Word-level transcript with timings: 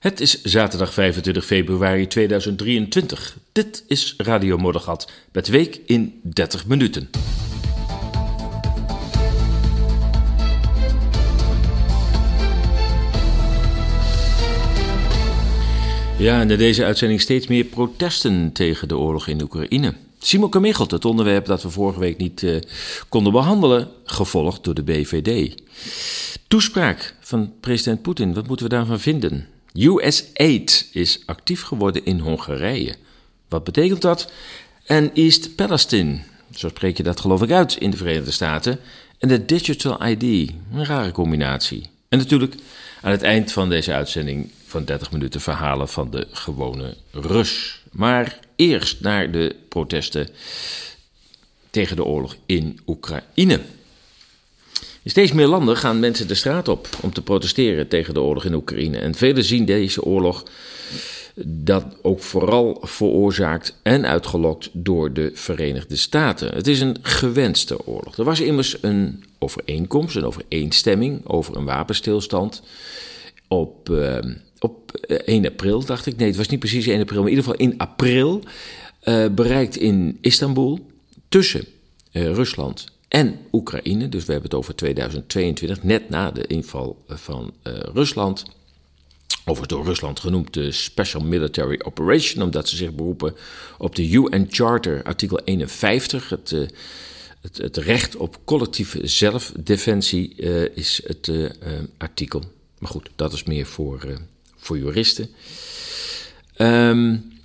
Het 0.00 0.20
is 0.20 0.42
zaterdag 0.42 0.92
25 0.92 1.44
februari 1.44 2.06
2023. 2.06 3.36
Dit 3.52 3.84
is 3.86 4.14
Radio 4.16 4.58
Moddergat 4.58 5.10
met 5.32 5.48
Week 5.48 5.80
in 5.86 6.20
30 6.22 6.66
minuten. 6.66 7.10
Ja, 16.18 16.40
en 16.40 16.48
deze 16.48 16.84
uitzending 16.84 17.20
steeds 17.20 17.46
meer 17.46 17.64
protesten 17.64 18.52
tegen 18.52 18.88
de 18.88 18.98
oorlog 18.98 19.26
in 19.26 19.42
Oekraïne. 19.42 19.94
Simon 20.18 20.50
Kamichelt, 20.50 20.90
het 20.90 21.04
onderwerp 21.04 21.46
dat 21.46 21.62
we 21.62 21.70
vorige 21.70 22.00
week 22.00 22.18
niet 22.18 22.42
uh, 22.42 22.60
konden 23.08 23.32
behandelen, 23.32 23.88
gevolgd 24.04 24.64
door 24.64 24.74
de 24.74 24.82
BVD. 24.82 25.54
Toespraak 26.48 27.14
van 27.20 27.52
president 27.60 28.02
Poetin, 28.02 28.34
wat 28.34 28.46
moeten 28.46 28.68
we 28.68 28.74
daarvan 28.74 29.00
vinden? 29.00 29.48
US 29.74 30.24
Aid 30.34 30.88
is 30.92 31.22
actief 31.26 31.62
geworden 31.62 32.04
in 32.04 32.18
Hongarije. 32.18 32.94
Wat 33.48 33.64
betekent 33.64 34.02
dat? 34.02 34.32
En 34.84 35.14
East 35.14 35.54
Palestine, 35.54 36.20
zo 36.54 36.68
spreek 36.68 36.96
je 36.96 37.02
dat 37.02 37.20
geloof 37.20 37.42
ik 37.42 37.50
uit 37.50 37.76
in 37.76 37.90
de 37.90 37.96
Verenigde 37.96 38.30
Staten. 38.30 38.80
En 39.18 39.28
de 39.28 39.44
Digital 39.44 40.06
ID, 40.06 40.52
een 40.72 40.84
rare 40.84 41.12
combinatie. 41.12 41.82
En 42.08 42.18
natuurlijk 42.18 42.54
aan 43.00 43.10
het 43.10 43.22
eind 43.22 43.52
van 43.52 43.68
deze 43.68 43.92
uitzending 43.92 44.50
van 44.66 44.84
30 44.84 45.12
minuten 45.12 45.40
verhalen 45.40 45.88
van 45.88 46.10
de 46.10 46.26
gewone 46.30 46.96
Rus. 47.10 47.82
Maar 47.92 48.38
eerst 48.56 49.00
naar 49.00 49.30
de 49.30 49.56
protesten 49.68 50.28
tegen 51.70 51.96
de 51.96 52.04
oorlog 52.04 52.36
in 52.46 52.80
Oekraïne. 52.86 53.60
In 55.02 55.10
steeds 55.10 55.32
meer 55.32 55.46
landen 55.46 55.76
gaan 55.76 56.00
mensen 56.00 56.28
de 56.28 56.34
straat 56.34 56.68
op 56.68 56.88
om 57.00 57.12
te 57.12 57.22
protesteren 57.22 57.88
tegen 57.88 58.14
de 58.14 58.20
oorlog 58.20 58.44
in 58.44 58.54
Oekraïne. 58.54 58.98
En 58.98 59.14
velen 59.14 59.44
zien 59.44 59.64
deze 59.64 60.02
oorlog 60.02 60.44
dat 61.44 61.84
ook 62.02 62.20
vooral 62.22 62.78
veroorzaakt 62.82 63.76
en 63.82 64.06
uitgelokt 64.06 64.70
door 64.72 65.12
de 65.12 65.30
Verenigde 65.34 65.96
Staten. 65.96 66.54
Het 66.54 66.66
is 66.66 66.80
een 66.80 66.96
gewenste 67.02 67.86
oorlog. 67.86 68.16
Er 68.16 68.24
was 68.24 68.40
immers 68.40 68.76
een 68.80 69.24
overeenkomst, 69.38 70.16
een 70.16 70.24
overeenstemming 70.24 71.26
over 71.26 71.56
een 71.56 71.64
wapenstilstand 71.64 72.62
op, 73.48 73.88
uh, 73.88 74.18
op 74.58 74.92
1 75.24 75.46
april, 75.46 75.84
dacht 75.84 76.06
ik. 76.06 76.16
Nee, 76.16 76.28
het 76.28 76.36
was 76.36 76.48
niet 76.48 76.60
precies 76.60 76.86
1 76.86 77.00
april, 77.00 77.22
maar 77.22 77.30
in 77.30 77.36
ieder 77.36 77.50
geval 77.50 77.66
in 77.66 77.78
april 77.78 78.42
uh, 79.04 79.26
bereikt 79.28 79.76
in 79.76 80.18
Istanbul 80.20 80.86
tussen 81.28 81.64
Rusland 82.12 82.89
en 83.10 83.38
Oekraïne. 83.52 84.08
Dus 84.08 84.24
we 84.24 84.32
hebben 84.32 84.50
het 84.50 84.58
over 84.58 84.74
2022, 84.74 85.82
net 85.82 86.08
na 86.08 86.30
de 86.30 86.46
inval 86.46 87.04
van 87.08 87.54
uh, 87.64 87.72
Rusland. 87.94 88.44
Over 89.44 89.66
door 89.68 89.84
Rusland 89.84 90.20
genoemd 90.20 90.54
de 90.54 90.72
Special 90.72 91.22
Military 91.22 91.80
Operation, 91.84 92.42
omdat 92.42 92.68
ze 92.68 92.76
zich 92.76 92.94
beroepen 92.94 93.34
op 93.78 93.94
de 93.94 94.10
UN 94.10 94.46
Charter, 94.50 95.02
artikel 95.02 95.40
51. 95.44 96.28
Het, 96.28 96.50
het, 97.40 97.56
het 97.56 97.76
recht 97.76 98.16
op 98.16 98.38
collectieve 98.44 99.06
zelfdefensie 99.06 100.34
is 100.74 101.02
het 101.06 101.30
artikel. 101.98 102.42
Maar 102.78 102.90
goed, 102.90 103.10
dat 103.16 103.32
is 103.32 103.44
meer 103.44 103.66
voor, 103.66 104.20
voor 104.56 104.78
juristen. 104.78 105.28
Um, 106.58 107.39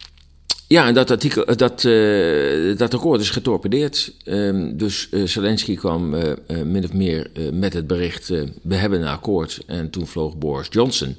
ja, 0.67 0.91
dat, 0.91 1.11
artikel, 1.11 1.55
dat, 1.55 1.83
uh, 1.83 2.77
dat 2.77 2.93
akkoord 2.93 3.21
is 3.21 3.29
getorpedeerd. 3.29 4.11
Um, 4.25 4.77
dus 4.77 5.07
uh, 5.11 5.27
Zelensky 5.27 5.75
kwam 5.75 6.09
min 6.63 6.83
of 6.83 6.93
meer 6.93 7.31
met 7.53 7.73
het 7.73 7.87
bericht: 7.87 8.27
we 8.61 8.75
hebben 8.75 9.01
een 9.01 9.07
akkoord. 9.07 9.59
En 9.65 9.89
toen 9.89 10.07
vloog 10.07 10.37
Boris 10.37 10.67
Johnson 10.69 11.17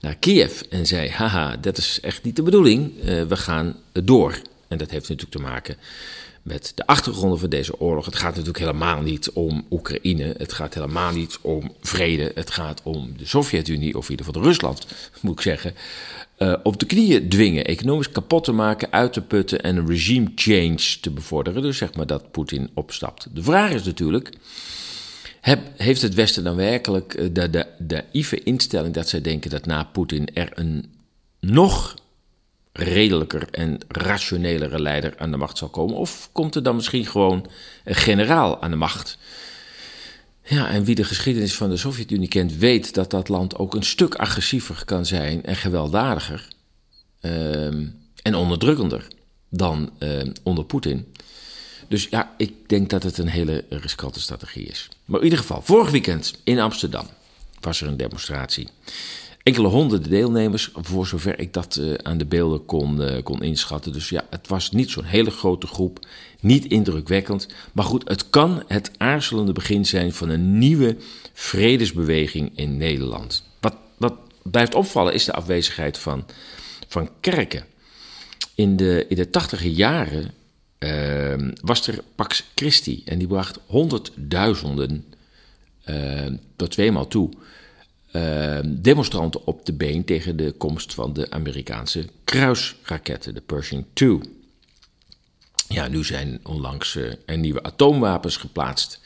naar 0.00 0.14
Kiev 0.14 0.60
en 0.70 0.86
zei: 0.86 1.08
haha, 1.08 1.56
dat 1.56 1.78
is 1.78 1.98
echt 2.02 2.24
niet 2.24 2.36
de 2.36 2.42
bedoeling. 2.42 2.92
we 3.28 3.36
gaan 3.36 3.76
door. 3.92 4.40
En 4.68 4.78
dat 4.78 4.90
heeft 4.90 5.08
natuurlijk 5.08 5.36
te 5.36 5.42
maken 5.42 5.76
met 6.48 6.72
de 6.74 6.86
achtergronden 6.86 7.38
van 7.38 7.48
deze 7.48 7.80
oorlog. 7.80 8.04
Het 8.04 8.16
gaat 8.16 8.30
natuurlijk 8.30 8.58
helemaal 8.58 9.02
niet 9.02 9.30
om 9.30 9.64
Oekraïne. 9.70 10.34
Het 10.36 10.52
gaat 10.52 10.74
helemaal 10.74 11.12
niet 11.12 11.38
om 11.40 11.72
vrede. 11.80 12.32
Het 12.34 12.50
gaat 12.50 12.80
om 12.82 13.12
de 13.16 13.26
Sovjet-Unie, 13.26 13.96
of 13.96 14.04
in 14.04 14.10
ieder 14.10 14.26
geval 14.26 14.42
Rusland, 14.42 14.86
moet 15.20 15.32
ik 15.32 15.40
zeggen 15.40 15.74
uh, 16.38 16.54
op 16.62 16.80
de 16.80 16.86
knieën 16.86 17.28
dwingen, 17.28 17.64
economisch 17.64 18.10
kapot 18.10 18.44
te 18.44 18.52
maken, 18.52 18.92
uit 18.92 19.12
te 19.12 19.22
putten 19.22 19.62
en 19.62 19.76
een 19.76 19.86
regime 19.86 20.32
change 20.34 20.98
te 21.00 21.10
bevorderen. 21.10 21.62
Dus 21.62 21.76
zeg 21.76 21.94
maar 21.94 22.06
dat 22.06 22.30
Poetin 22.30 22.70
opstapt. 22.74 23.28
De 23.34 23.42
vraag 23.42 23.70
is 23.70 23.82
natuurlijk, 23.82 24.32
heeft 25.76 26.02
het 26.02 26.14
Westen 26.14 26.44
dan 26.44 26.56
werkelijk 26.56 27.14
eh, 27.14 27.28
de, 27.32 27.50
de, 27.50 27.66
de 27.78 28.04
instelling 28.44 28.94
dat 28.94 29.08
zij 29.08 29.20
denken 29.20 29.50
dat 29.50 29.66
na 29.66 29.84
Poetin 29.84 30.34
er 30.34 30.50
een 30.54 30.92
nog 31.40 31.94
redelijker 32.72 33.48
en 33.50 33.78
rationelere 33.88 34.80
leider 34.80 35.14
aan 35.18 35.30
de 35.30 35.36
macht 35.36 35.58
zal 35.58 35.68
komen? 35.68 35.96
Of 35.96 36.28
komt 36.32 36.54
er 36.54 36.62
dan 36.62 36.74
misschien 36.74 37.06
gewoon 37.06 37.46
een 37.84 37.94
generaal 37.94 38.62
aan 38.62 38.70
de 38.70 38.76
macht? 38.76 39.18
Ja, 40.48 40.68
en 40.68 40.84
wie 40.84 40.94
de 40.94 41.04
geschiedenis 41.04 41.54
van 41.54 41.70
de 41.70 41.76
Sovjet-Unie 41.76 42.28
kent, 42.28 42.56
weet 42.56 42.94
dat 42.94 43.10
dat 43.10 43.28
land 43.28 43.56
ook 43.56 43.74
een 43.74 43.84
stuk 43.84 44.14
agressiever 44.14 44.84
kan 44.84 45.06
zijn 45.06 45.44
en 45.44 45.56
gewelddadiger 45.56 46.48
uh, 47.20 47.66
en 48.22 48.34
onderdrukkender 48.34 49.06
dan 49.48 49.90
uh, 49.98 50.22
onder 50.42 50.64
Poetin. 50.64 51.14
Dus 51.88 52.06
ja, 52.10 52.34
ik 52.36 52.68
denk 52.68 52.90
dat 52.90 53.02
het 53.02 53.18
een 53.18 53.28
hele 53.28 53.64
riskante 53.68 54.20
strategie 54.20 54.66
is. 54.66 54.88
Maar 55.04 55.18
in 55.18 55.24
ieder 55.24 55.38
geval, 55.38 55.62
vorig 55.62 55.90
weekend 55.90 56.38
in 56.44 56.60
Amsterdam 56.60 57.06
was 57.60 57.80
er 57.80 57.88
een 57.88 57.96
demonstratie 57.96 58.68
enkele 59.48 59.68
honderden 59.68 60.10
deelnemers, 60.10 60.70
voor 60.74 61.06
zover 61.06 61.38
ik 61.38 61.52
dat 61.52 61.76
uh, 61.76 61.94
aan 61.94 62.18
de 62.18 62.24
beelden 62.24 62.64
kon, 62.64 63.00
uh, 63.00 63.22
kon 63.22 63.42
inschatten. 63.42 63.92
Dus 63.92 64.08
ja, 64.08 64.24
het 64.30 64.48
was 64.48 64.70
niet 64.70 64.90
zo'n 64.90 65.04
hele 65.04 65.30
grote 65.30 65.66
groep, 65.66 66.06
niet 66.40 66.64
indrukwekkend. 66.64 67.48
Maar 67.72 67.84
goed, 67.84 68.08
het 68.08 68.30
kan 68.30 68.62
het 68.66 68.90
aarzelende 68.96 69.52
begin 69.52 69.86
zijn 69.86 70.12
van 70.12 70.28
een 70.28 70.58
nieuwe 70.58 70.96
vredesbeweging 71.32 72.50
in 72.54 72.76
Nederland. 72.76 73.44
Wat, 73.60 73.74
wat 73.96 74.14
blijft 74.42 74.74
opvallen 74.74 75.14
is 75.14 75.24
de 75.24 75.32
afwezigheid 75.32 75.98
van, 75.98 76.26
van 76.88 77.10
kerken. 77.20 77.64
In 78.54 78.76
de, 78.76 79.06
in 79.08 79.16
de 79.16 79.30
tachtige 79.30 79.72
jaren 79.72 80.34
uh, 80.78 81.50
was 81.60 81.86
er 81.86 81.98
Pax 82.14 82.44
Christi 82.54 83.02
en 83.04 83.18
die 83.18 83.28
bracht 83.28 83.58
honderdduizenden 83.66 85.04
tot 86.56 86.70
tweemaal 86.70 87.08
toe 87.08 87.30
uh, 88.12 88.58
demonstranten 88.66 89.46
op 89.46 89.66
de 89.66 89.72
been 89.72 90.04
tegen 90.04 90.36
de 90.36 90.52
komst 90.52 90.94
van 90.94 91.12
de 91.12 91.30
Amerikaanse 91.30 92.04
kruisraketten, 92.24 93.34
de 93.34 93.40
Pershing 93.40 93.84
II. 93.94 94.20
Ja, 95.78 95.88
nu 95.88 96.04
zijn 96.04 96.40
onlangs 96.42 96.94
uh, 96.94 97.12
nieuwe 97.26 97.62
atoomwapens 97.62 98.36
geplaatst 98.36 99.00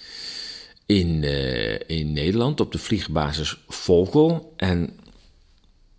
in, 0.86 1.22
uh, 1.22 1.78
in 1.86 2.12
Nederland 2.12 2.60
op 2.60 2.72
de 2.72 2.78
vliegbasis 2.78 3.56
Volkel. 3.68 4.54
En 4.56 4.98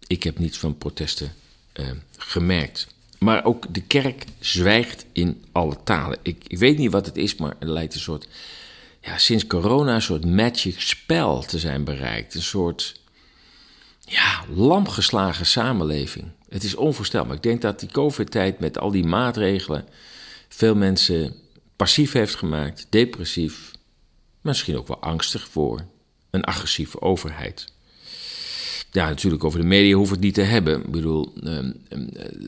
ik 0.08 0.24
heb 0.24 0.40
niets 0.40 0.58
van 0.58 0.78
protesten 0.78 1.34
gemerkt. 2.18 2.88
Maar 3.20 3.46
ook 3.46 3.74
de 3.74 3.82
kerk 3.82 4.26
zwijgt 4.40 5.06
in 5.12 5.46
alle 5.52 5.78
talen. 5.84 6.18
Ik, 6.22 6.44
ik 6.48 6.58
weet 6.58 6.78
niet 6.78 6.92
wat 6.92 7.06
het 7.06 7.18
is, 7.18 7.36
maar 7.36 7.56
er 7.60 7.70
lijkt 7.70 7.94
een 7.94 8.00
soort 8.00 8.28
ja, 9.02 9.18
sinds 9.18 9.48
corona 9.48 9.96
een 9.96 10.02
soort 10.02 10.26
magic 10.26 10.82
spel 10.82 11.42
te 11.42 11.60
zijn 11.60 11.84
bereikt. 11.84 12.36
Een 12.36 12.42
soort 12.42 13.00
ja, 14.00 14.44
lamgeslagen 14.56 15.46
samenleving. 15.46 16.26
Het 16.50 16.64
is 16.64 16.76
onvoorstelbaar. 16.76 17.36
Ik 17.36 17.44
denk 17.44 17.62
dat 17.62 17.80
die 17.80 17.92
COVID-tijd 17.92 18.60
met 18.60 18.78
al 18.78 18.92
die 18.92 19.06
maatregelen 19.06 19.88
veel 20.56 20.76
mensen 20.76 21.36
passief 21.76 22.12
heeft 22.12 22.36
gemaakt, 22.36 22.88
depressief, 22.90 23.72
misschien 24.42 24.78
ook 24.78 24.88
wel 24.88 25.00
angstig 25.00 25.48
voor 25.48 25.86
een 26.30 26.44
agressieve 26.44 27.02
overheid. 27.02 27.66
Ja, 28.92 29.08
natuurlijk, 29.08 29.44
over 29.44 29.60
de 29.60 29.66
media 29.66 29.96
hoef 29.96 30.10
het 30.10 30.20
niet 30.20 30.34
te 30.34 30.42
hebben. 30.42 30.80
Ik 30.80 30.92
bedoel, 30.92 31.34
ehm, 31.44 31.72
ehm, 31.90 32.08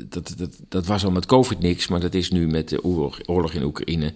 dat, 0.09 0.33
dat, 0.37 0.59
dat 0.69 0.85
was 0.85 1.05
al 1.05 1.11
met 1.11 1.25
COVID 1.25 1.59
niks, 1.59 1.87
maar 1.87 1.99
dat 1.99 2.13
is 2.13 2.31
nu 2.31 2.47
met 2.47 2.69
de 2.69 2.83
oorlog, 2.83 3.53
in 3.53 3.63
Oekraïne 3.63 4.13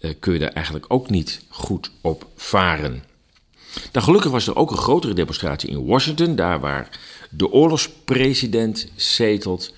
uh, 0.00 0.10
kun 0.18 0.32
je 0.32 0.38
daar 0.38 0.52
eigenlijk 0.52 0.86
ook 0.88 1.10
niet 1.10 1.42
goed 1.48 1.90
op 2.00 2.26
varen. 2.34 3.04
Nou, 3.92 4.04
gelukkig 4.04 4.30
was 4.30 4.46
er 4.46 4.56
ook 4.56 4.70
een 4.70 4.76
grotere 4.76 5.14
demonstratie 5.14 5.68
in 5.68 5.86
Washington, 5.86 6.36
daar 6.36 6.60
waar 6.60 6.98
de 7.30 7.50
oorlogspresident 7.50 8.88
zetelt. 8.96 9.74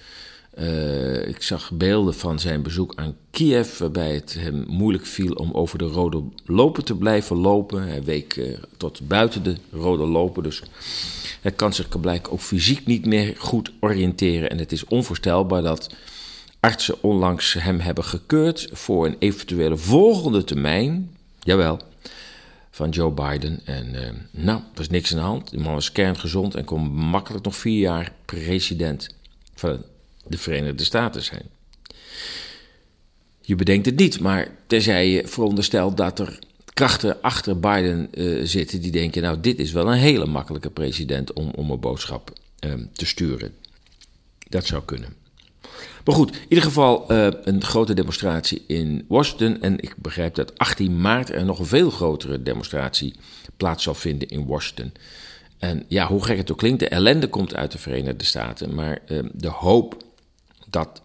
Uh, 0.59 1.29
ik 1.29 1.43
zag 1.43 1.71
beelden 1.73 2.15
van 2.15 2.39
zijn 2.39 2.63
bezoek 2.63 2.93
aan 2.97 3.17
Kiev, 3.31 3.79
waarbij 3.79 4.15
het 4.15 4.37
hem 4.39 4.65
moeilijk 4.69 5.07
viel 5.07 5.33
om 5.33 5.53
over 5.53 5.79
de 5.79 5.85
rode 5.85 6.23
lopen 6.45 6.85
te 6.85 6.95
blijven 6.95 7.37
lopen. 7.37 7.83
Hij 7.83 8.03
week 8.03 8.37
uh, 8.37 8.59
tot 8.77 9.09
buiten 9.09 9.43
de 9.43 9.57
rode 9.71 10.05
lopen, 10.07 10.43
dus 10.43 10.63
hij 11.41 11.53
kan 11.53 11.73
zich 11.73 12.01
blijkbaar 12.01 12.33
ook 12.33 12.41
fysiek 12.41 12.87
niet 12.87 13.07
meer 13.07 13.35
goed 13.39 13.73
oriënteren. 13.81 14.51
En 14.51 14.59
het 14.59 14.73
is 14.73 14.85
onvoorstelbaar 14.85 15.63
dat 15.63 15.95
artsen 16.61 17.03
onlangs 17.03 17.53
hem 17.53 17.81
hebben 17.81 18.05
gekeurd 18.05 18.69
voor 18.73 19.07
een 19.07 19.17
eventuele 19.19 19.77
volgende 19.77 20.45
termijn, 20.45 21.17
jawel, 21.41 21.79
van 22.71 22.91
Joe 22.91 23.11
Biden. 23.11 23.61
En 23.65 23.95
uh, 23.95 24.01
nou, 24.31 24.59
er 24.59 24.65
was 24.75 24.89
niks 24.89 25.11
aan 25.11 25.19
de 25.19 25.25
hand. 25.25 25.51
Die 25.51 25.61
man 25.61 25.75
was 25.75 25.93
kerngezond 25.93 26.55
en 26.55 26.65
kon 26.65 26.93
makkelijk 26.93 27.45
nog 27.45 27.57
vier 27.57 27.79
jaar 27.79 28.13
president 28.25 29.15
van 29.55 29.83
de 30.27 30.39
Verenigde 30.39 30.85
Staten 30.85 31.23
zijn. 31.23 31.49
Je 33.41 33.57
bedenkt 33.57 33.87
het 33.87 33.97
niet, 33.97 34.21
maar 34.21 34.49
terzij 34.67 35.09
je 35.09 35.27
veronderstelt 35.27 35.97
dat 35.97 36.19
er 36.19 36.39
krachten 36.81 37.23
achter 37.23 37.61
Biden 37.61 38.09
uh, 38.15 38.47
zitten 38.47 38.81
die 38.81 38.91
denken: 38.91 39.23
nou, 39.23 39.41
dit 39.41 39.59
is 39.59 39.73
wel 39.73 39.93
een 39.93 39.99
hele 39.99 40.27
makkelijke 40.27 40.71
president 40.71 41.33
om, 41.33 41.51
om 41.57 41.71
een 41.71 41.81
boodschap 41.81 42.33
uh, 42.67 42.73
te 42.93 43.07
sturen. 43.07 43.55
Dat 44.49 44.67
zou 44.67 44.83
kunnen. 44.85 45.15
Maar 46.05 46.15
goed, 46.15 46.35
in 46.35 46.43
ieder 46.49 46.65
geval 46.65 47.13
uh, 47.13 47.29
een 47.43 47.63
grote 47.63 47.95
demonstratie 47.95 48.65
in 48.67 49.05
Washington. 49.09 49.63
En 49.63 49.81
ik 49.81 49.95
begrijp 49.97 50.35
dat 50.35 50.59
18 50.59 51.01
maart 51.01 51.31
er 51.31 51.45
nog 51.45 51.59
een 51.59 51.67
veel 51.67 51.91
grotere 51.91 52.43
demonstratie 52.43 53.15
plaats 53.57 53.83
zal 53.83 53.95
vinden 53.95 54.29
in 54.29 54.47
Washington. 54.47 54.93
En 55.59 55.85
ja, 55.89 56.07
hoe 56.07 56.25
gek 56.25 56.37
het 56.37 56.53
ook 56.53 56.59
klinkt, 56.59 56.81
de 56.81 56.89
ellende 56.89 57.29
komt 57.29 57.55
uit 57.55 57.73
de 57.73 57.79
Verenigde 57.79 58.25
Staten. 58.25 58.75
Maar 58.75 59.03
de 59.33 59.49
hoop 59.49 60.05
dat 60.71 61.01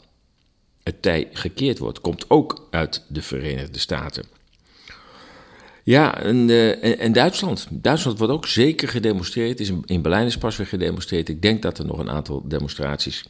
het 0.83 1.01
tij 1.01 1.29
gekeerd 1.31 1.77
wordt, 1.77 2.01
komt 2.01 2.29
ook 2.29 2.67
uit 2.71 3.03
de 3.07 3.21
Verenigde 3.21 3.79
Staten. 3.79 4.25
Ja, 5.83 6.17
en, 6.21 6.49
uh, 6.49 7.01
en, 7.01 7.11
Duitsland. 7.11 7.67
Duitsland 7.71 8.17
wordt 8.17 8.33
ook 8.33 8.47
zeker 8.47 8.87
gedemonstreerd. 8.87 9.59
Is 9.59 9.71
in 9.85 10.01
Berlijn 10.01 10.25
is 10.25 10.37
pas 10.37 10.57
weer 10.57 10.67
gedemonstreerd. 10.67 11.29
Ik 11.29 11.41
denk 11.41 11.61
dat 11.61 11.77
er 11.77 11.85
nog 11.85 11.97
een 11.97 12.09
aantal 12.09 12.47
demonstraties 12.47 13.25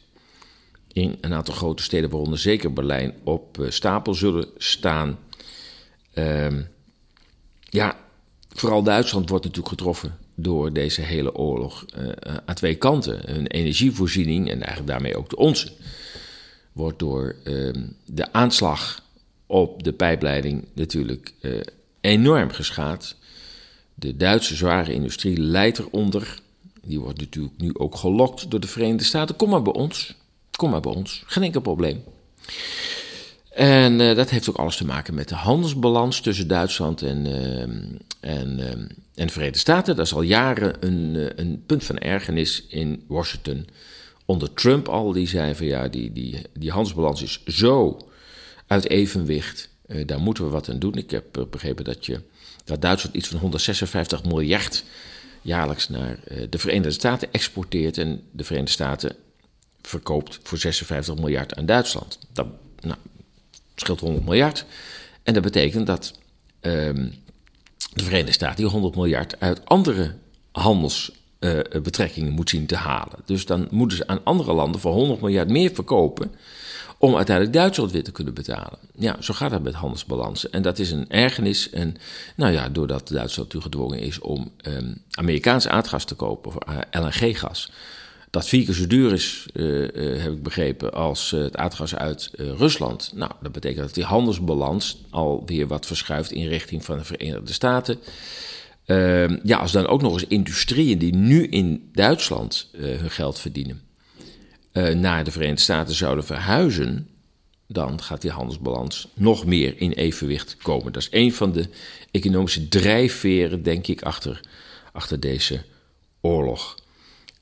in 0.92 1.18
een 1.20 1.34
aantal 1.34 1.54
grote 1.54 1.82
steden, 1.82 2.10
waaronder 2.10 2.38
zeker 2.38 2.72
Berlijn, 2.72 3.14
op 3.24 3.58
uh, 3.58 3.70
stapel 3.70 4.14
zullen 4.14 4.48
staan. 4.56 5.18
Uh, 6.14 6.46
ja, 7.60 7.96
vooral 8.48 8.82
Duitsland 8.82 9.28
wordt 9.28 9.44
natuurlijk 9.44 9.74
getroffen 9.74 10.25
door 10.36 10.72
deze 10.72 11.00
hele 11.00 11.34
oorlog 11.34 11.84
uh, 11.98 12.08
aan 12.44 12.54
twee 12.54 12.74
kanten. 12.74 13.20
Hun 13.26 13.46
energievoorziening 13.46 14.50
en 14.50 14.58
eigenlijk 14.58 14.86
daarmee 14.88 15.16
ook 15.16 15.30
de 15.30 15.36
onze 15.36 15.72
wordt 16.72 16.98
door 16.98 17.36
ehm, 17.44 17.82
de 18.04 18.32
aanslag 18.32 19.02
op 19.46 19.82
de 19.82 19.92
pijpleiding 19.92 20.64
natuurlijk 20.72 21.32
uh, 21.40 21.60
enorm 22.00 22.50
geschaad. 22.50 23.16
De 23.94 24.16
Duitse 24.16 24.56
zware 24.56 24.92
industrie 24.92 25.40
leidt 25.40 25.78
eronder. 25.78 26.38
Die 26.82 27.00
wordt 27.00 27.18
natuurlijk 27.20 27.54
nu 27.58 27.70
ook 27.74 27.94
gelokt 27.94 28.50
door 28.50 28.60
de 28.60 28.66
Verenigde 28.66 29.04
Staten. 29.04 29.36
Kom 29.36 29.50
maar 29.50 29.62
bij 29.62 29.72
ons. 29.72 30.14
Kom 30.50 30.70
maar 30.70 30.80
bij 30.80 30.94
ons. 30.94 31.22
Geen 31.26 31.42
enkel 31.42 31.60
probleem. 31.60 32.04
En 33.50 33.98
dat 33.98 34.30
heeft 34.30 34.48
ook 34.48 34.56
alles 34.56 34.76
te 34.76 34.84
maken 34.84 35.14
met 35.14 35.28
de 35.28 35.34
handelsbalans 35.34 36.20
tussen 36.20 36.48
Duitsland 36.48 37.02
en, 37.02 37.26
uh, 37.26 37.60
en, 38.20 38.58
uh, 38.58 38.88
en 39.16 39.26
de 39.26 39.32
Verenigde 39.32 39.58
Staten. 39.58 39.96
Dat 39.96 40.06
is 40.06 40.14
al 40.14 40.22
jaren 40.22 40.86
een, 40.86 41.32
een 41.40 41.62
punt 41.66 41.84
van 41.84 41.98
ergernis 41.98 42.66
in 42.68 43.04
Washington 43.08 43.66
onder 44.24 44.52
Trump 44.52 44.88
al, 44.88 45.12
die 45.12 45.28
zei 45.28 45.54
van 45.54 45.66
ja, 45.66 45.88
die, 45.88 46.12
die, 46.12 46.42
die 46.54 46.70
handelsbalans 46.70 47.22
is 47.22 47.44
zo 47.44 48.08
uit 48.66 48.88
evenwicht, 48.88 49.68
uh, 49.86 50.06
daar 50.06 50.20
moeten 50.20 50.44
we 50.44 50.50
wat 50.50 50.68
aan 50.68 50.78
doen. 50.78 50.94
Ik 50.94 51.10
heb 51.10 51.36
uh, 51.38 51.44
begrepen 51.50 51.84
dat, 51.84 52.06
je, 52.06 52.20
dat 52.64 52.82
Duitsland 52.82 53.16
iets 53.16 53.28
van 53.28 53.38
156 53.38 54.24
miljard 54.24 54.84
jaarlijks 55.42 55.88
naar 55.88 56.18
de 56.50 56.58
Verenigde 56.58 56.90
Staten 56.90 57.32
exporteert 57.32 57.98
en 57.98 58.22
de 58.30 58.44
Verenigde 58.44 58.72
Staten 58.72 59.16
verkoopt 59.82 60.38
voor 60.42 60.58
56 60.58 61.14
miljard 61.14 61.54
aan 61.54 61.66
Duitsland. 61.66 62.18
Dat 62.32 62.46
nou, 62.80 62.98
scheelt 63.74 64.00
100 64.00 64.24
miljard. 64.24 64.64
En 65.22 65.34
dat 65.34 65.42
betekent 65.42 65.86
dat 65.86 66.18
ehm, 66.60 67.08
de 67.92 68.04
Verenigde 68.04 68.32
Staten 68.32 68.56
die 68.56 68.66
100 68.66 68.94
miljard 68.94 69.40
uit 69.40 69.64
andere 69.64 70.14
handels 70.52 71.12
uh, 71.40 71.60
betrekkingen 71.82 72.32
moet 72.32 72.50
zien 72.50 72.66
te 72.66 72.76
halen. 72.76 73.18
Dus 73.24 73.46
dan 73.46 73.68
moeten 73.70 73.96
ze 73.96 74.06
aan 74.06 74.24
andere 74.24 74.52
landen 74.52 74.80
voor 74.80 74.92
100 74.92 75.20
miljard 75.20 75.48
meer 75.48 75.70
verkopen 75.74 76.30
om 76.98 77.16
uiteindelijk 77.16 77.56
Duitsland 77.56 77.92
weer 77.92 78.04
te 78.04 78.12
kunnen 78.12 78.34
betalen. 78.34 78.78
Ja, 78.94 79.16
zo 79.20 79.34
gaat 79.34 79.50
dat 79.50 79.62
met 79.62 79.74
handelsbalansen. 79.74 80.52
En 80.52 80.62
dat 80.62 80.78
is 80.78 80.90
een 80.90 81.10
ergernis. 81.10 81.70
En 81.70 81.96
nou 82.36 82.52
ja, 82.52 82.68
doordat 82.68 83.08
Duitsland 83.08 83.52
natuurlijk 83.52 83.74
gedwongen 83.74 83.98
is 83.98 84.18
om 84.18 84.50
um, 84.62 85.02
Amerikaans 85.10 85.68
aardgas 85.68 86.04
te 86.04 86.14
kopen, 86.14 86.50
of 86.50 86.56
eh, 86.56 87.02
LNG-gas. 87.02 87.72
Dat 88.36 88.48
vier 88.48 88.64
keer 88.64 88.74
zo 88.74 88.86
duur 88.86 89.12
is, 89.12 89.46
uh, 89.52 90.22
heb 90.22 90.32
ik 90.32 90.42
begrepen, 90.42 90.92
als 90.92 91.30
het 91.30 91.56
aardgas 91.56 91.94
uit 91.94 92.30
Rusland. 92.36 93.12
Nou, 93.14 93.30
dat 93.40 93.52
betekent 93.52 93.86
dat 93.86 93.94
die 93.94 94.04
handelsbalans 94.04 95.04
alweer 95.10 95.66
wat 95.66 95.86
verschuift 95.86 96.30
in 96.30 96.48
richting 96.48 96.84
van 96.84 96.98
de 96.98 97.04
Verenigde 97.04 97.52
Staten. 97.52 97.98
Uh, 98.86 99.42
ja, 99.42 99.58
als 99.58 99.72
dan 99.72 99.86
ook 99.86 100.02
nog 100.02 100.12
eens 100.12 100.26
industrieën 100.26 100.98
die 100.98 101.14
nu 101.14 101.46
in 101.46 101.90
Duitsland 101.92 102.68
hun 102.76 103.10
geld 103.10 103.38
verdienen, 103.38 103.80
naar 104.94 105.24
de 105.24 105.30
Verenigde 105.30 105.62
Staten 105.62 105.94
zouden 105.94 106.24
verhuizen, 106.24 107.08
dan 107.68 108.02
gaat 108.02 108.22
die 108.22 108.30
handelsbalans 108.30 109.08
nog 109.14 109.46
meer 109.46 109.80
in 109.80 109.92
evenwicht 109.92 110.56
komen. 110.56 110.92
Dat 110.92 111.02
is 111.02 111.08
een 111.10 111.32
van 111.32 111.52
de 111.52 111.68
economische 112.10 112.68
drijfveren, 112.68 113.62
denk 113.62 113.86
ik, 113.86 114.02
achter, 114.02 114.40
achter 114.92 115.20
deze 115.20 115.62
oorlog. 116.20 116.78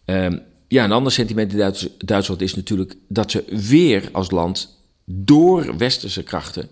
Uh, 0.07 0.27
ja, 0.75 0.85
een 0.85 0.93
ander 0.93 1.13
sentiment 1.13 1.53
in 1.53 1.75
Duitsland 1.99 2.41
is 2.41 2.55
natuurlijk 2.55 2.97
dat 3.09 3.31
ze 3.31 3.45
weer 3.69 4.09
als 4.13 4.31
land 4.31 4.79
door 5.05 5.77
westerse 5.77 6.23
krachten 6.23 6.69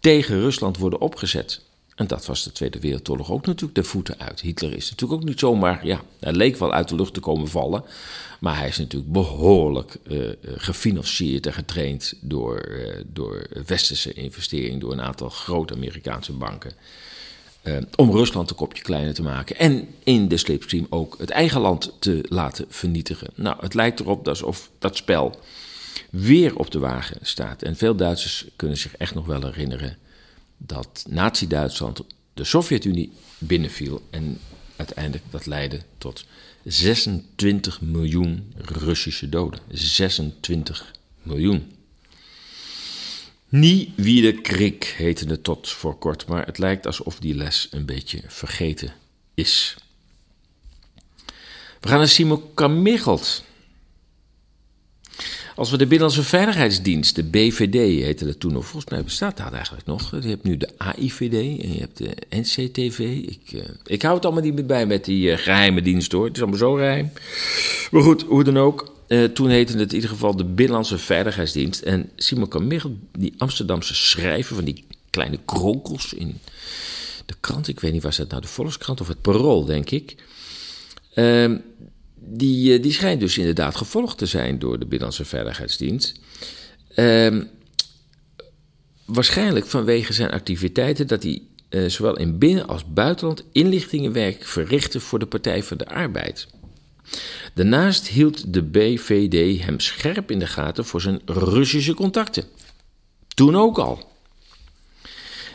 tegen 0.00 0.40
Rusland 0.40 0.76
worden 0.76 1.00
opgezet. 1.00 1.60
En 1.94 2.06
dat 2.06 2.26
was 2.26 2.42
de 2.42 2.52
Tweede 2.52 2.80
Wereldoorlog 2.80 3.30
ook 3.30 3.46
natuurlijk 3.46 3.74
de 3.74 3.84
voeten 3.84 4.18
uit. 4.18 4.40
Hitler 4.40 4.76
is 4.76 4.90
natuurlijk 4.90 5.20
ook 5.20 5.28
niet 5.28 5.38
zomaar, 5.38 5.86
ja, 5.86 6.00
hij 6.20 6.32
leek 6.32 6.56
wel 6.56 6.72
uit 6.72 6.88
de 6.88 6.94
lucht 6.94 7.14
te 7.14 7.20
komen 7.20 7.48
vallen. 7.48 7.84
Maar 8.40 8.58
hij 8.58 8.68
is 8.68 8.78
natuurlijk 8.78 9.12
behoorlijk 9.12 9.96
uh, 10.08 10.28
gefinancierd 10.42 11.46
en 11.46 11.52
getraind 11.52 12.14
door, 12.20 12.68
uh, 12.68 12.94
door 13.06 13.46
westerse 13.66 14.12
investeringen, 14.12 14.78
door 14.78 14.92
een 14.92 15.00
aantal 15.00 15.28
grote 15.28 15.74
Amerikaanse 15.74 16.32
banken. 16.32 16.72
Uh, 17.66 17.76
om 17.96 18.10
Rusland 18.10 18.50
een 18.50 18.56
kopje 18.56 18.82
kleiner 18.82 19.14
te 19.14 19.22
maken. 19.22 19.56
En 19.56 19.88
in 20.04 20.28
de 20.28 20.36
slipstream 20.36 20.86
ook 20.90 21.18
het 21.18 21.30
eigen 21.30 21.60
land 21.60 21.92
te 21.98 22.24
laten 22.28 22.66
vernietigen. 22.68 23.28
Nou, 23.34 23.56
het 23.60 23.74
lijkt 23.74 24.00
erop 24.00 24.28
alsof 24.28 24.70
dat 24.78 24.96
spel 24.96 25.40
weer 26.10 26.56
op 26.56 26.70
de 26.70 26.78
wagen 26.78 27.18
staat. 27.22 27.62
En 27.62 27.76
veel 27.76 27.94
Duitsers 27.94 28.46
kunnen 28.56 28.76
zich 28.76 28.96
echt 28.96 29.14
nog 29.14 29.26
wel 29.26 29.42
herinneren 29.42 29.96
dat 30.56 31.04
Nazi-Duitsland 31.08 32.00
de 32.34 32.44
Sovjet-Unie 32.44 33.12
binnenviel 33.38 34.02
en 34.10 34.38
uiteindelijk 34.76 35.24
dat 35.30 35.46
leidde 35.46 35.80
tot 35.98 36.24
26 36.64 37.80
miljoen 37.80 38.52
Russische 38.56 39.28
doden. 39.28 39.60
26 39.70 40.92
miljoen. 41.22 41.72
Nie 43.48 43.92
wie 43.96 44.22
de 44.22 44.40
krik 44.40 44.94
heette 44.96 45.26
het 45.26 45.44
tot 45.44 45.70
voor 45.70 45.98
kort, 45.98 46.26
maar 46.26 46.46
het 46.46 46.58
lijkt 46.58 46.86
alsof 46.86 47.18
die 47.18 47.34
les 47.34 47.68
een 47.70 47.84
beetje 47.84 48.22
vergeten 48.26 48.92
is. 49.34 49.76
We 51.80 51.88
gaan 51.88 51.98
naar 51.98 52.08
Simon 52.08 52.42
Kamichelt. 52.54 53.44
Als 55.56 55.70
we 55.70 55.76
de 55.76 55.86
Binnenlandse 55.86 56.22
Veiligheidsdienst, 56.22 57.14
de 57.14 57.24
BVD 57.24 58.02
heette 58.04 58.24
dat 58.24 58.40
toen 58.40 58.52
nog, 58.52 58.66
volgens 58.66 58.92
mij 58.92 59.04
bestaat 59.04 59.36
dat 59.36 59.52
eigenlijk 59.52 59.86
nog. 59.86 60.10
Je 60.10 60.28
hebt 60.28 60.44
nu 60.44 60.56
de 60.56 60.68
AIVD 60.76 61.62
en 61.62 61.72
je 61.72 61.78
hebt 61.78 61.98
de 61.98 62.16
NCTV. 62.30 62.98
Ik, 63.26 63.52
uh, 63.52 63.62
ik 63.84 64.02
hou 64.02 64.14
het 64.14 64.24
allemaal 64.24 64.42
niet 64.42 64.54
meer 64.54 64.66
bij 64.66 64.86
met 64.86 65.04
die 65.04 65.30
uh, 65.30 65.38
geheime 65.38 65.82
dienst 65.82 66.12
hoor. 66.12 66.24
Het 66.24 66.36
is 66.36 66.42
allemaal 66.42 66.58
zo 66.58 66.72
geheim. 66.72 67.12
Maar 67.90 68.02
goed, 68.02 68.22
hoe 68.22 68.44
dan 68.44 68.56
ook. 68.56 68.95
Uh, 69.08 69.24
toen 69.24 69.48
heette 69.48 69.78
het 69.78 69.88
in 69.88 69.94
ieder 69.94 70.10
geval 70.10 70.36
de 70.36 70.44
Binnenlandse 70.44 70.98
Veiligheidsdienst. 70.98 71.82
En 71.82 72.10
Simon 72.16 72.48
Kamichel, 72.48 72.98
die 73.18 73.34
Amsterdamse 73.38 73.94
schrijver 73.94 74.54
van 74.54 74.64
die 74.64 74.84
kleine 75.10 75.38
kronkels 75.44 76.12
in 76.14 76.38
de 77.26 77.34
krant. 77.40 77.68
Ik 77.68 77.80
weet 77.80 77.92
niet, 77.92 78.02
was 78.02 78.16
dat 78.16 78.28
nou 78.28 78.40
de 78.42 78.48
Volkskrant 78.48 79.00
of 79.00 79.08
het 79.08 79.20
Parool, 79.20 79.64
denk 79.64 79.90
ik. 79.90 80.16
Ehm, 81.14 81.56
die, 82.14 82.74
eh, 82.74 82.82
die 82.82 82.92
schijnt 82.92 83.20
dus 83.20 83.38
inderdaad 83.38 83.76
gevolgd 83.76 84.18
te 84.18 84.26
zijn 84.26 84.58
door 84.58 84.78
de 84.78 84.86
Binnenlandse 84.86 85.24
Veiligheidsdienst. 85.24 86.20
Uh, 86.96 87.42
waarschijnlijk 89.04 89.66
vanwege 89.66 90.12
zijn 90.12 90.30
activiteiten 90.30 91.06
dat 91.06 91.22
hij 91.22 91.42
uh, 91.70 91.88
zowel 91.88 92.16
in 92.16 92.38
binnen- 92.38 92.66
als 92.66 92.92
buitenland 92.92 93.44
inlichtingenwerk 93.52 94.44
verrichtte 94.44 95.00
voor 95.00 95.18
de 95.18 95.26
Partij 95.26 95.62
van 95.62 95.76
de 95.76 95.88
Arbeid. 95.88 96.46
Daarnaast 97.54 98.08
hield 98.08 98.52
de 98.52 98.62
BVD 98.62 99.62
hem 99.62 99.80
scherp 99.80 100.30
in 100.30 100.38
de 100.38 100.46
gaten 100.46 100.84
voor 100.84 101.00
zijn 101.00 101.20
Russische 101.24 101.94
contacten. 101.94 102.44
Toen 103.34 103.56
ook 103.56 103.78
al. 103.78 104.14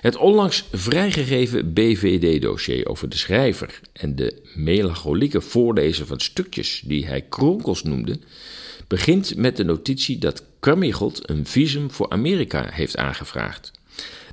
Het 0.01 0.15
onlangs 0.15 0.65
vrijgegeven 0.71 1.73
BVD-dossier 1.73 2.87
over 2.87 3.09
de 3.09 3.17
schrijver 3.17 3.79
en 3.93 4.15
de 4.15 4.41
melancholieke 4.55 5.41
voorlezer 5.41 6.05
van 6.05 6.19
stukjes 6.19 6.81
die 6.85 7.05
hij 7.05 7.21
kronkels 7.21 7.83
noemde, 7.83 8.19
begint 8.87 9.35
met 9.35 9.57
de 9.57 9.63
notitie 9.63 10.17
dat 10.17 10.43
Carmichelt 10.59 11.29
een 11.29 11.45
visum 11.45 11.91
voor 11.91 12.09
Amerika 12.09 12.69
heeft 12.71 12.97
aangevraagd. 12.97 13.71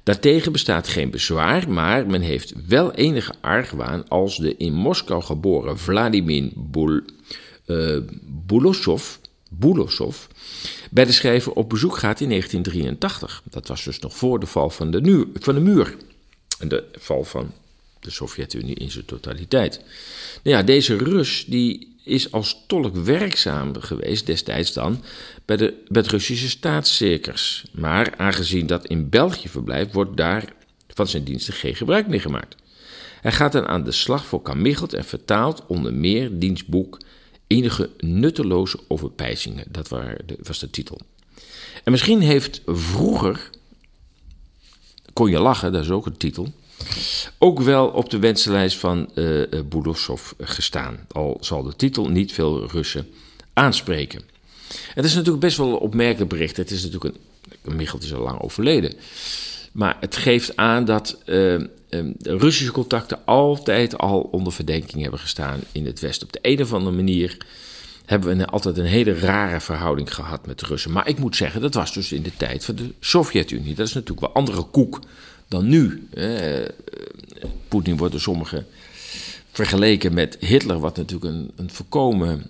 Daartegen 0.08 0.52
bestaat 0.52 0.88
geen 0.88 1.10
bezwaar, 1.10 1.70
maar 1.70 2.06
men 2.06 2.20
heeft 2.20 2.52
wel 2.66 2.92
enige 2.92 3.32
argwaan 3.40 4.08
als 4.08 4.36
de 4.36 4.56
in 4.56 4.72
Moskou 4.72 5.22
geboren 5.22 5.78
Vladimir 5.78 6.50
Bul, 6.54 7.00
uh, 7.66 7.98
Bulosov, 9.50 10.26
bij 10.90 11.04
de 11.04 11.12
schrijver 11.12 11.52
op 11.52 11.68
bezoek 11.68 11.96
gaat 11.96 12.20
in 12.20 12.28
1983. 12.28 13.42
Dat 13.50 13.68
was 13.68 13.84
dus 13.84 13.98
nog 13.98 14.16
voor 14.16 14.40
de 14.40 14.46
val 14.46 14.70
van 14.70 14.90
de, 14.90 15.26
van 15.34 15.54
de 15.54 15.60
muur 15.60 15.96
en 16.58 16.68
de 16.68 16.84
val 16.98 17.24
van 17.24 17.52
de 18.00 18.10
Sovjet-Unie 18.10 18.74
in 18.74 18.90
zijn 18.90 19.04
totaliteit. 19.04 19.80
Nou 20.42 20.56
ja, 20.56 20.62
deze 20.62 20.96
Rus 20.96 21.44
die 21.46 21.96
is 22.08 22.32
als 22.32 22.64
tolk 22.66 22.96
werkzaam 22.96 23.80
geweest 23.80 24.26
destijds 24.26 24.72
dan 24.72 25.02
bij, 25.44 25.56
de, 25.56 25.82
bij 25.88 26.02
het 26.02 26.10
Russische 26.10 26.48
staatscirkers. 26.48 27.64
Maar 27.72 28.14
aangezien 28.16 28.66
dat 28.66 28.86
in 28.86 29.08
België 29.08 29.48
verblijft, 29.48 29.92
wordt 29.92 30.16
daar 30.16 30.52
van 30.88 31.06
zijn 31.06 31.24
diensten 31.24 31.54
geen 31.54 31.76
gebruik 31.76 32.08
meer 32.08 32.20
gemaakt. 32.20 32.56
Hij 33.20 33.32
gaat 33.32 33.52
dan 33.52 33.66
aan 33.66 33.84
de 33.84 33.92
slag 33.92 34.26
voor 34.26 34.42
Kamichelt 34.42 34.92
en 34.92 35.04
vertaalt 35.04 35.66
onder 35.66 35.94
meer 35.94 36.38
dienstboek 36.38 36.98
Enige 37.46 37.90
nutteloze 37.98 38.78
overpijzingen. 38.88 39.64
Dat 39.68 39.88
was 40.42 40.58
de 40.58 40.70
titel. 40.70 41.00
En 41.84 41.90
misschien 41.92 42.20
heeft 42.20 42.62
vroeger, 42.66 43.50
kon 45.12 45.30
je 45.30 45.38
lachen, 45.38 45.72
dat 45.72 45.84
is 45.84 45.90
ook 45.90 46.06
een 46.06 46.16
titel, 46.16 46.52
ook 47.38 47.60
wel 47.60 47.86
op 47.86 48.10
de 48.10 48.18
wensenlijst 48.18 48.76
van 48.76 49.10
uh, 49.14 49.42
gestaan. 50.38 50.98
Al 51.12 51.36
zal 51.40 51.62
de 51.62 51.76
titel 51.76 52.08
niet 52.08 52.32
veel 52.32 52.66
Russen 52.70 53.08
aanspreken. 53.52 54.22
Het 54.94 55.04
is 55.04 55.14
natuurlijk 55.14 55.40
best 55.40 55.56
wel 55.56 55.68
een 55.68 55.78
opmerkelijk 55.78 56.30
bericht. 56.30 56.56
Het 56.56 56.70
is 56.70 56.82
natuurlijk 56.82 57.14
een. 57.14 57.76
Michel 57.76 57.98
is 57.98 58.14
al 58.14 58.22
lang 58.22 58.40
overleden. 58.40 58.94
Maar 59.72 59.96
het 60.00 60.16
geeft 60.16 60.56
aan 60.56 60.84
dat 60.84 61.18
uh, 61.26 61.64
Russische 62.22 62.72
contacten 62.72 63.18
altijd 63.24 63.98
al 63.98 64.20
onder 64.20 64.52
verdenking 64.52 65.02
hebben 65.02 65.20
gestaan 65.20 65.60
in 65.72 65.86
het 65.86 66.00
Westen. 66.00 66.26
Op 66.26 66.32
de 66.32 66.38
een 66.42 66.62
of 66.62 66.72
andere 66.72 66.96
manier 66.96 67.36
hebben 68.04 68.36
we 68.36 68.46
altijd 68.46 68.78
een 68.78 68.84
hele 68.84 69.18
rare 69.18 69.60
verhouding 69.60 70.14
gehad 70.14 70.46
met 70.46 70.58
de 70.58 70.66
Russen. 70.66 70.92
Maar 70.92 71.08
ik 71.08 71.18
moet 71.18 71.36
zeggen, 71.36 71.60
dat 71.60 71.74
was 71.74 71.92
dus 71.92 72.12
in 72.12 72.22
de 72.22 72.36
tijd 72.36 72.64
van 72.64 72.74
de 72.74 72.92
Sovjet-Unie. 73.00 73.74
Dat 73.74 73.86
is 73.86 73.92
natuurlijk 73.92 74.26
wel 74.26 74.34
andere 74.34 74.62
koek 74.62 75.00
dan 75.48 75.68
nu. 75.68 76.08
Poetin 77.68 77.96
wordt 77.96 78.12
door 78.12 78.22
sommigen 78.22 78.66
vergeleken 79.50 80.14
met 80.14 80.36
Hitler, 80.40 80.78
wat 80.78 80.96
natuurlijk 80.96 81.34
een, 81.34 81.50
een 81.56 81.70
voorkomen 81.70 82.46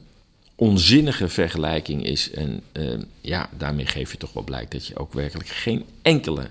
onzinnige 0.54 1.28
vergelijking 1.28 2.04
is. 2.04 2.30
En 2.30 2.62
uh, 2.72 2.98
ja, 3.20 3.50
daarmee 3.56 3.86
geef 3.86 4.10
je 4.10 4.18
toch 4.18 4.32
wel 4.32 4.42
blijk 4.42 4.70
dat 4.70 4.86
je 4.86 4.96
ook 4.96 5.12
werkelijk 5.12 5.48
geen 5.48 5.84
enkele 6.02 6.48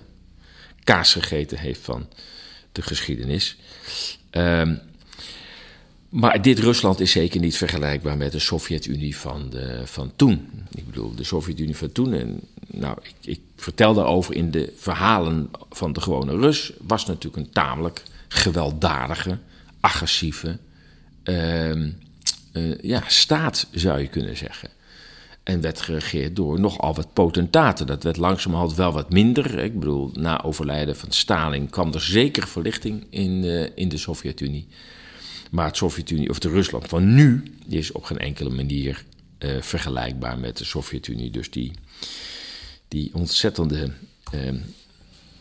kaas 0.84 1.12
gegeten 1.12 1.58
heeft 1.58 1.80
van 1.80 2.06
de 2.72 2.82
geschiedenis. 2.82 3.56
Uh, 4.32 4.70
maar 6.08 6.42
dit 6.42 6.58
Rusland 6.58 7.00
is 7.00 7.10
zeker 7.10 7.40
niet 7.40 7.56
vergelijkbaar 7.56 8.16
met 8.16 8.32
de 8.32 8.38
Sovjet-Unie 8.38 9.16
van, 9.16 9.50
de, 9.50 9.82
van 9.84 10.12
toen. 10.16 10.50
Ik 10.74 10.86
bedoel, 10.86 11.14
de 11.14 11.24
Sovjet-Unie 11.24 11.76
van 11.76 11.92
toen. 11.92 12.12
En 12.12 12.40
nou, 12.70 12.96
ik, 13.02 13.14
ik 13.20 13.40
vertel 13.56 13.94
daarover 13.94 14.34
in 14.34 14.50
de 14.50 14.72
verhalen 14.76 15.50
van 15.70 15.92
de 15.92 16.00
gewone 16.00 16.36
Rus. 16.36 16.72
Was 16.80 17.06
natuurlijk 17.06 17.46
een 17.46 17.52
tamelijk 17.52 18.02
gewelddadige, 18.28 19.38
agressieve 19.80 20.58
uh, 21.24 21.74
uh, 22.52 22.82
ja, 22.82 23.02
staat, 23.06 23.66
zou 23.70 24.00
je 24.00 24.08
kunnen 24.08 24.36
zeggen. 24.36 24.68
En 25.42 25.60
werd 25.60 25.80
geregeerd 25.80 26.36
door 26.36 26.60
nogal 26.60 26.94
wat 26.94 27.12
potentaten. 27.12 27.86
Dat 27.86 28.02
werd 28.02 28.16
langzamerhand 28.16 28.74
wel 28.74 28.92
wat 28.92 29.10
minder. 29.10 29.58
Ik 29.58 29.78
bedoel, 29.78 30.10
na 30.14 30.42
overlijden 30.42 30.96
van 30.96 31.12
Stalin 31.12 31.70
kwam 31.70 31.92
er 31.92 32.00
zeker 32.00 32.48
verlichting 32.48 33.06
in, 33.10 33.44
uh, 33.44 33.66
in 33.74 33.88
de 33.88 33.98
Sovjet-Unie. 33.98 34.68
Maar 35.50 35.66
het 35.66 35.76
Sovjet-Unie, 35.76 36.30
of 36.30 36.38
de 36.38 36.48
Rusland 36.48 36.88
van 36.88 37.14
nu, 37.14 37.42
is 37.68 37.92
op 37.92 38.04
geen 38.04 38.18
enkele 38.18 38.50
manier 38.50 39.04
uh, 39.38 39.60
vergelijkbaar 39.60 40.38
met 40.38 40.56
de 40.56 40.64
Sovjet-Unie. 40.64 41.30
Dus 41.30 41.50
die, 41.50 41.72
die 42.88 43.14
ontzettende 43.14 43.90
uh, 44.34 44.54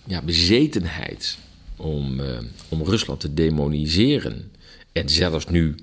ja, 0.04 0.22
bezetenheid 0.22 1.38
om, 1.76 2.20
uh, 2.20 2.38
om 2.70 2.84
Rusland 2.84 3.20
te 3.20 3.34
demoniseren. 3.34 4.52
En 4.92 5.10
zelfs 5.10 5.48
nu 5.48 5.76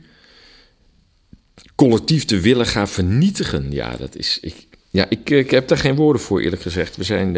collectief 1.74 2.24
te 2.24 2.40
willen 2.40 2.66
gaan 2.66 2.88
vernietigen. 2.88 3.72
Ja, 3.72 3.96
dat 3.96 4.16
is. 4.16 4.38
Ik, 4.40 4.66
ja, 4.90 5.06
ik, 5.08 5.30
ik 5.30 5.50
heb 5.50 5.68
daar 5.68 5.78
geen 5.78 5.94
woorden 5.94 6.22
voor, 6.22 6.40
eerlijk 6.40 6.62
gezegd. 6.62 6.96
We 6.96 7.04
zijn 7.04 7.34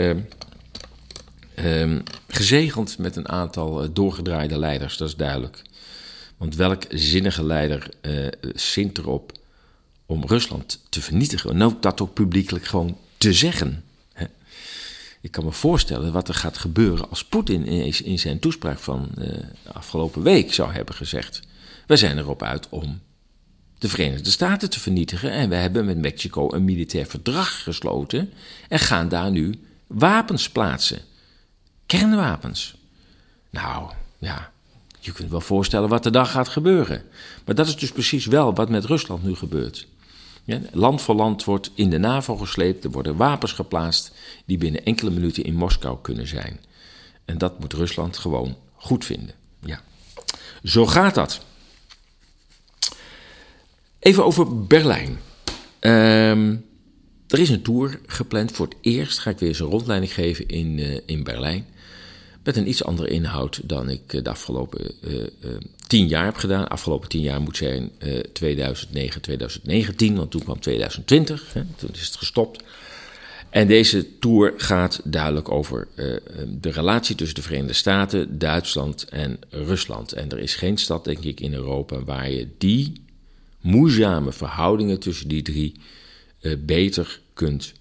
uh, 1.56 1.98
gezegend 2.28 2.98
met 2.98 3.16
een 3.16 3.28
aantal 3.28 3.92
doorgedraaide 3.92 4.58
leiders, 4.58 4.96
dat 4.96 5.08
is 5.08 5.16
duidelijk. 5.16 5.62
Want 6.36 6.56
welk 6.56 6.82
zinnige 6.88 7.44
leider 7.44 7.88
uh, 8.02 8.26
zint 8.54 8.98
erop 8.98 9.32
om 10.06 10.24
Rusland 10.26 10.80
te 10.88 11.00
vernietigen? 11.00 11.50
En 11.50 11.62
ook 11.62 11.82
dat 11.82 12.00
ook 12.00 12.14
publiekelijk 12.14 12.64
gewoon 12.64 12.98
te 13.18 13.32
zeggen. 13.32 13.84
Ik 15.26 15.32
kan 15.32 15.44
me 15.44 15.52
voorstellen 15.52 16.12
wat 16.12 16.28
er 16.28 16.34
gaat 16.34 16.58
gebeuren 16.58 17.10
als 17.10 17.24
Poetin 17.24 17.66
in 18.04 18.18
zijn 18.18 18.38
toespraak 18.38 18.78
van 18.78 19.10
uh, 19.18 19.28
afgelopen 19.72 20.22
week 20.22 20.52
zou 20.52 20.72
hebben 20.72 20.94
gezegd: 20.94 21.40
Wij 21.86 21.96
zijn 21.96 22.18
erop 22.18 22.42
uit 22.42 22.68
om 22.68 23.00
de 23.78 23.88
Verenigde 23.88 24.30
Staten 24.30 24.70
te 24.70 24.80
vernietigen. 24.80 25.30
En 25.30 25.48
we 25.48 25.54
hebben 25.54 25.84
met 25.84 25.98
Mexico 25.98 26.52
een 26.52 26.64
militair 26.64 27.06
verdrag 27.06 27.62
gesloten 27.62 28.32
en 28.68 28.78
gaan 28.78 29.08
daar 29.08 29.30
nu 29.30 29.54
wapens 29.86 30.50
plaatsen. 30.50 31.00
Kernwapens. 31.86 32.76
Nou, 33.50 33.90
ja, 34.18 34.52
je 35.00 35.12
kunt 35.12 35.30
wel 35.30 35.40
voorstellen 35.40 35.88
wat 35.88 36.04
er 36.04 36.12
dan 36.12 36.26
gaat 36.26 36.48
gebeuren. 36.48 37.02
Maar 37.44 37.54
dat 37.54 37.66
is 37.66 37.76
dus 37.76 37.92
precies 37.92 38.26
wel 38.26 38.54
wat 38.54 38.68
met 38.68 38.84
Rusland 38.84 39.22
nu 39.22 39.34
gebeurt. 39.34 39.86
Land 40.72 41.02
voor 41.02 41.14
land 41.14 41.44
wordt 41.44 41.70
in 41.74 41.90
de 41.90 41.98
NAVO 41.98 42.36
gesleept, 42.36 42.84
er 42.84 42.90
worden 42.90 43.16
wapens 43.16 43.52
geplaatst 43.52 44.12
die 44.44 44.58
binnen 44.58 44.84
enkele 44.84 45.10
minuten 45.10 45.44
in 45.44 45.54
Moskou 45.54 45.98
kunnen 46.02 46.26
zijn. 46.26 46.60
En 47.24 47.38
dat 47.38 47.60
moet 47.60 47.72
Rusland 47.72 48.16
gewoon 48.16 48.56
goed 48.74 49.04
vinden. 49.04 49.34
Ja. 49.60 49.80
Zo 50.62 50.86
gaat 50.86 51.14
dat. 51.14 51.40
Even 53.98 54.24
over 54.24 54.66
Berlijn. 54.66 55.18
Um, 55.80 56.64
er 57.28 57.38
is 57.38 57.50
een 57.50 57.62
tour 57.62 58.00
gepland. 58.06 58.52
Voor 58.52 58.66
het 58.66 58.76
eerst 58.80 59.18
ga 59.18 59.30
ik 59.30 59.38
weer 59.38 59.48
eens 59.48 59.60
een 59.60 59.66
rondleiding 59.66 60.12
geven 60.12 60.48
in, 60.48 60.78
uh, 60.78 61.00
in 61.06 61.24
Berlijn. 61.24 61.66
Met 62.46 62.56
een 62.56 62.68
iets 62.68 62.84
andere 62.84 63.08
inhoud 63.08 63.60
dan 63.64 63.88
ik 63.88 64.12
eh, 64.12 64.22
de 64.22 64.30
afgelopen 64.30 64.92
uh, 65.00 65.24
tien 65.86 66.08
jaar 66.08 66.24
heb 66.24 66.36
gedaan. 66.36 66.68
Afgelopen 66.68 67.08
tien 67.08 67.22
jaar 67.22 67.40
moet 67.40 67.56
zijn 67.56 67.90
2009, 68.32 69.20
2019, 69.20 70.16
want 70.16 70.30
toen 70.30 70.42
kwam 70.42 70.60
2020. 70.60 71.52
Hè, 71.52 71.62
toen 71.76 71.90
is 71.92 72.06
het 72.06 72.16
gestopt. 72.16 72.62
En 73.50 73.66
deze 73.66 74.18
tour 74.18 74.54
gaat 74.56 75.00
duidelijk 75.04 75.50
over 75.50 75.88
de 76.60 76.70
relatie 76.70 77.14
tussen 77.14 77.34
de 77.34 77.42
Verenigde 77.42 77.72
Staten, 77.72 78.38
Duitsland 78.38 79.04
en 79.04 79.38
Rusland. 79.50 80.12
En 80.12 80.30
er 80.30 80.38
is 80.38 80.54
geen 80.54 80.76
stad, 80.76 81.04
denk 81.04 81.24
ik, 81.24 81.40
in 81.40 81.54
Europa 81.54 82.04
waar 82.04 82.30
je 82.30 82.48
die 82.58 83.02
moeizame 83.60 84.32
verhoudingen 84.32 84.98
tussen 84.98 85.28
die 85.28 85.42
drie 85.42 85.74
beter 86.58 87.20
kunt 87.34 87.72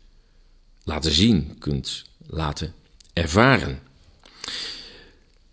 laten 0.84 1.12
zien, 1.12 1.56
kunt 1.60 2.04
laten 2.28 2.74
ervaren. 3.14 3.85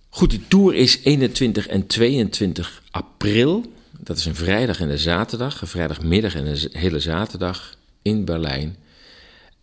Goed, 0.08 0.30
die 0.30 0.44
tour 0.48 0.74
is 0.74 1.00
21 1.02 1.66
en 1.66 1.86
22 1.86 2.82
april. 2.90 3.72
Dat 3.90 4.16
is 4.16 4.24
een 4.24 4.34
vrijdag 4.34 4.80
en 4.80 4.90
een 4.90 4.98
zaterdag. 4.98 5.60
Een 5.60 5.66
vrijdagmiddag 5.66 6.34
en 6.34 6.46
een 6.46 6.68
hele 6.72 7.00
zaterdag 7.00 7.76
in 8.02 8.24
Berlijn. 8.24 8.76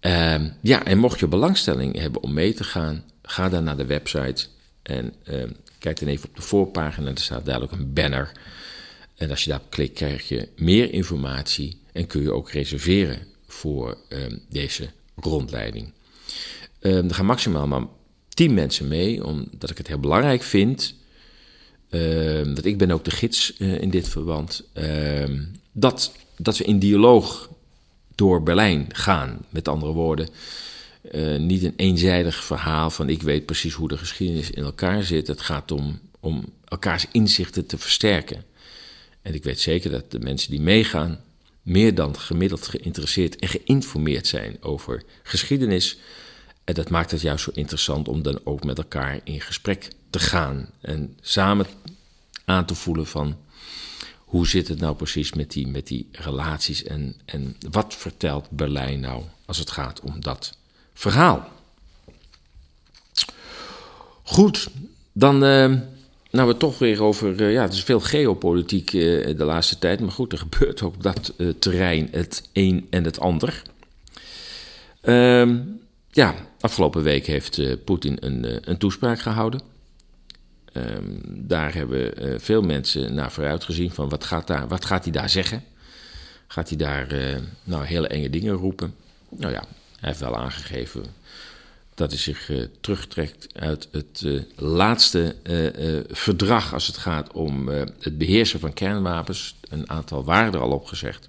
Uh, 0.02 0.36
ja, 0.62 0.86
en 0.86 0.98
mocht 0.98 1.20
je 1.20 1.28
belangstelling 1.28 2.00
hebben 2.00 2.24
om 2.24 2.34
mee 2.34 2.54
te 2.54 2.64
gaan, 2.64 3.04
ga 3.22 3.50
dan 3.50 3.64
naar 3.64 3.78
de 3.78 3.86
website 3.86 4.46
en 4.82 5.14
uh, 5.30 5.44
kijk 5.80 6.00
dan 6.00 6.10
even 6.10 6.30
op 6.30 6.36
de 6.36 6.42
voorpagina. 6.42 7.10
Er 7.10 7.18
staat 7.18 7.46
duidelijk 7.46 7.74
een 7.74 7.94
banner. 7.94 8.32
En 9.16 9.30
als 9.30 9.44
je 9.44 9.50
daarop 9.50 9.70
klikt, 9.70 9.94
krijg 9.94 10.28
je 10.28 10.48
meer 10.56 10.94
informatie 10.94 11.82
en 11.92 12.08
kun 12.08 12.22
je 12.22 12.32
ook 12.32 12.52
reserveren 12.52 13.20
voor 13.48 13.98
uh, 14.10 14.20
deze 14.50 14.90
rondleiding. 15.16 15.92
Ehm, 16.80 17.08
er 17.08 17.16
gaan 17.16 17.26
maximaal 17.26 17.68
maar 17.68 17.86
tien 18.40 18.54
mensen 18.54 18.88
mee, 18.88 19.26
omdat 19.26 19.70
ik 19.70 19.78
het 19.78 19.88
heel 19.88 20.00
belangrijk 20.00 20.44
vind. 20.44 20.96
Dat 22.54 22.66
ik 22.66 22.78
ben 22.78 22.92
ook 22.92 23.04
de 23.04 23.12
gids 23.12 23.54
uh, 23.58 23.82
in 23.82 23.90
dit 23.90 24.08
verband. 24.08 24.64
Uh, 24.74 25.24
dat, 25.72 26.12
dat 26.38 26.58
we 26.58 26.64
in 26.64 26.80
dialoog 26.80 27.50
door 28.16 28.44
Berlijn 28.44 28.88
gaan. 28.92 29.46
Met 29.50 29.68
andere 29.68 29.92
woorden, 29.92 30.30
eh, 31.12 31.38
niet 31.38 31.64
een 31.64 31.74
eenzijdig 31.76 32.44
verhaal 32.44 32.90
van 32.90 33.10
ik 33.10 33.22
weet 33.22 33.46
precies 33.46 33.74
hoe 33.74 33.88
de 33.88 33.98
geschiedenis 33.98 34.50
in 34.50 34.64
elkaar 34.64 35.04
zit. 35.04 35.28
Het 35.28 35.42
gaat 35.42 35.72
om, 35.72 36.00
om 36.20 36.46
elkaars 36.66 37.06
inzichten 37.12 37.66
te 37.66 37.78
versterken. 37.78 38.44
En 39.22 39.34
ik 39.34 39.44
weet 39.44 39.60
zeker 39.60 39.92
dat 39.92 40.12
de 40.12 40.20
mensen 40.20 40.52
die 40.52 40.62
meegaan 40.62 41.20
meer 41.62 41.96
dan 41.96 42.18
gemiddeld 42.18 42.68
geïnteresseerd 42.68 43.36
en 43.36 43.48
geïnformeerd 43.48 44.28
zijn 44.28 44.58
over 44.62 45.04
geschiedenis 45.24 45.98
En 46.70 46.76
dat 46.76 46.90
maakt 46.90 47.12
het 47.12 47.22
juist 47.22 47.44
zo 47.44 47.52
interessant 47.54 48.08
om 48.08 48.22
dan 48.22 48.40
ook 48.44 48.64
met 48.64 48.78
elkaar 48.78 49.20
in 49.24 49.42
gesprek 49.42 49.92
te 50.10 50.20
gaan. 50.20 50.70
En 50.82 51.18
samen 51.22 51.66
aan 52.46 52.66
te 52.66 52.76
voelen 52.76 53.08
van 53.08 53.38
hoe 54.18 54.48
zit 54.48 54.68
het 54.68 54.80
nou 54.80 54.96
precies 54.96 55.34
met 55.34 55.52
die, 55.52 55.68
met 55.68 55.88
die 55.88 56.10
relaties 56.12 56.84
en, 56.84 57.16
en 57.26 57.56
wat 57.72 57.96
vertelt 57.96 58.50
Berlijn 58.50 59.00
nou 59.00 59.24
als 59.46 59.58
het 59.58 59.72
gaat 59.72 60.02
om 60.02 60.22
dat 60.22 60.58
verhaal. 60.94 61.50
Goed, 64.24 64.70
dan 65.12 65.36
uh, 65.36 65.78
nou 66.32 66.48
we 66.48 66.58
toch 66.58 66.80
weer 66.80 67.04
over, 67.04 67.42
uh, 67.42 67.54
ja 67.54 67.62
het 67.62 67.74
is 67.74 67.84
veel 67.84 68.00
geopolitiek 68.00 68.94
uh, 68.94 69.38
de 69.38 69.44
laatste 69.44 69.80
tijd, 69.80 70.00
maar 70.00 70.12
goed 70.12 70.32
er 70.32 70.38
gebeurt 70.50 70.82
ook 70.82 70.96
op 70.96 71.04
dat 71.04 71.34
terrein 71.60 72.08
het 72.12 72.50
een 72.54 72.88
en 72.90 73.04
het 73.04 73.20
ander. 73.20 73.62
Ehm, 75.02 75.58
ja, 76.12 76.48
afgelopen 76.60 77.04
week 77.04 77.26
heeft 77.26 77.84
Poetin 77.84 78.18
een, 78.20 78.70
een 78.70 78.78
toespraak 78.78 79.20
gehouden. 79.20 79.62
Um, 80.74 81.22
daar 81.26 81.74
hebben 81.74 82.26
uh, 82.26 82.40
veel 82.40 82.62
mensen 82.62 83.14
naar 83.14 83.32
vooruit 83.32 83.64
gezien 83.64 83.92
van 83.92 84.10
wat 84.10 84.24
gaat, 84.24 84.48
daar, 84.48 84.68
wat 84.68 84.86
gaat 84.86 85.04
hij 85.04 85.14
daar 85.14 85.30
zeggen? 85.30 85.64
Gaat 86.48 86.70
hij 86.70 86.78
daar 86.78 87.08
nou, 87.64 87.86
hele 87.86 88.08
enge 88.08 88.30
dingen 88.30 88.54
roepen? 88.54 88.96
Nou 89.30 89.54
ja, 89.54 89.64
hij 90.00 90.10
heeft 90.10 90.20
wel 90.20 90.38
aangegeven 90.38 91.04
dat 91.96 92.10
hij 92.12 92.20
zich 92.20 92.52
terugtrekt 92.82 93.48
uit 93.54 93.88
het 93.92 94.26
laatste 94.56 95.36
verdrag 96.10 96.74
als 96.74 96.88
het 96.88 96.98
gaat 96.98 97.32
om 97.32 97.68
het 98.00 98.18
beheersen 98.18 98.60
van 98.60 98.74
kernwapens. 98.74 99.56
Een 99.70 99.90
aantal 99.90 100.26
er 100.28 100.60
al 100.60 100.72
opgezegd 100.72 101.28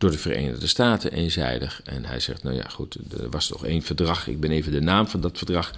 door 0.00 0.10
de 0.10 0.18
Verenigde 0.18 0.66
Staten 0.66 1.12
eenzijdig. 1.12 1.80
En 1.84 2.04
hij 2.04 2.20
zegt, 2.20 2.42
nou 2.42 2.56
ja 2.56 2.68
goed, 2.68 2.96
er 3.18 3.30
was 3.30 3.46
toch 3.46 3.66
één 3.66 3.82
verdrag, 3.82 4.26
ik 4.26 4.40
ben 4.40 4.50
even 4.50 4.72
de 4.72 4.80
naam 4.80 5.06
van 5.06 5.20
dat 5.20 5.38
verdrag, 5.38 5.72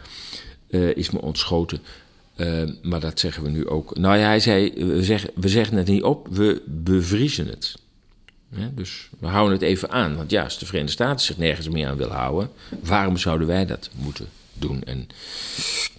is 0.94 1.10
me 1.10 1.20
ontschoten. 1.20 1.80
Uh, 2.36 2.62
maar 2.82 3.00
dat 3.00 3.20
zeggen 3.20 3.42
we 3.42 3.50
nu 3.50 3.68
ook. 3.68 3.96
Nou 3.98 4.18
ja, 4.18 4.26
hij 4.26 4.40
zei: 4.40 4.72
we 4.74 5.04
zeggen, 5.04 5.30
we 5.34 5.48
zeggen 5.48 5.76
het 5.76 5.86
niet 5.86 6.02
op, 6.02 6.28
we 6.30 6.62
bevriezen 6.66 7.46
het. 7.46 7.74
Dus 8.74 9.08
we 9.18 9.26
houden 9.26 9.52
het 9.52 9.62
even 9.62 9.90
aan. 9.90 10.16
Want 10.16 10.30
ja, 10.30 10.44
de 10.58 10.66
Verenigde 10.66 10.92
Staten 10.92 11.26
zich 11.26 11.36
nergens 11.36 11.68
meer 11.68 11.88
aan 11.88 11.96
willen 11.96 12.16
houden, 12.16 12.50
waarom 12.80 13.16
zouden 13.16 13.46
wij 13.46 13.66
dat 13.66 13.90
moeten 13.94 14.28
doen? 14.52 14.84
En 14.84 15.06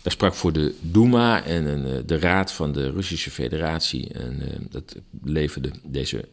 daar 0.02 0.12
sprak 0.12 0.34
voor 0.34 0.54
de 0.54 0.76
Duma 0.82 1.44
en 1.44 1.88
uh, 1.88 1.94
de 2.06 2.20
Raad 2.20 2.52
van 2.52 2.72
de 2.72 2.92
Russische 2.92 3.32
Federatie. 3.32 4.14
En 4.14 4.42
dat 4.70 4.96
leverde 5.24 5.72
deze 5.84 6.26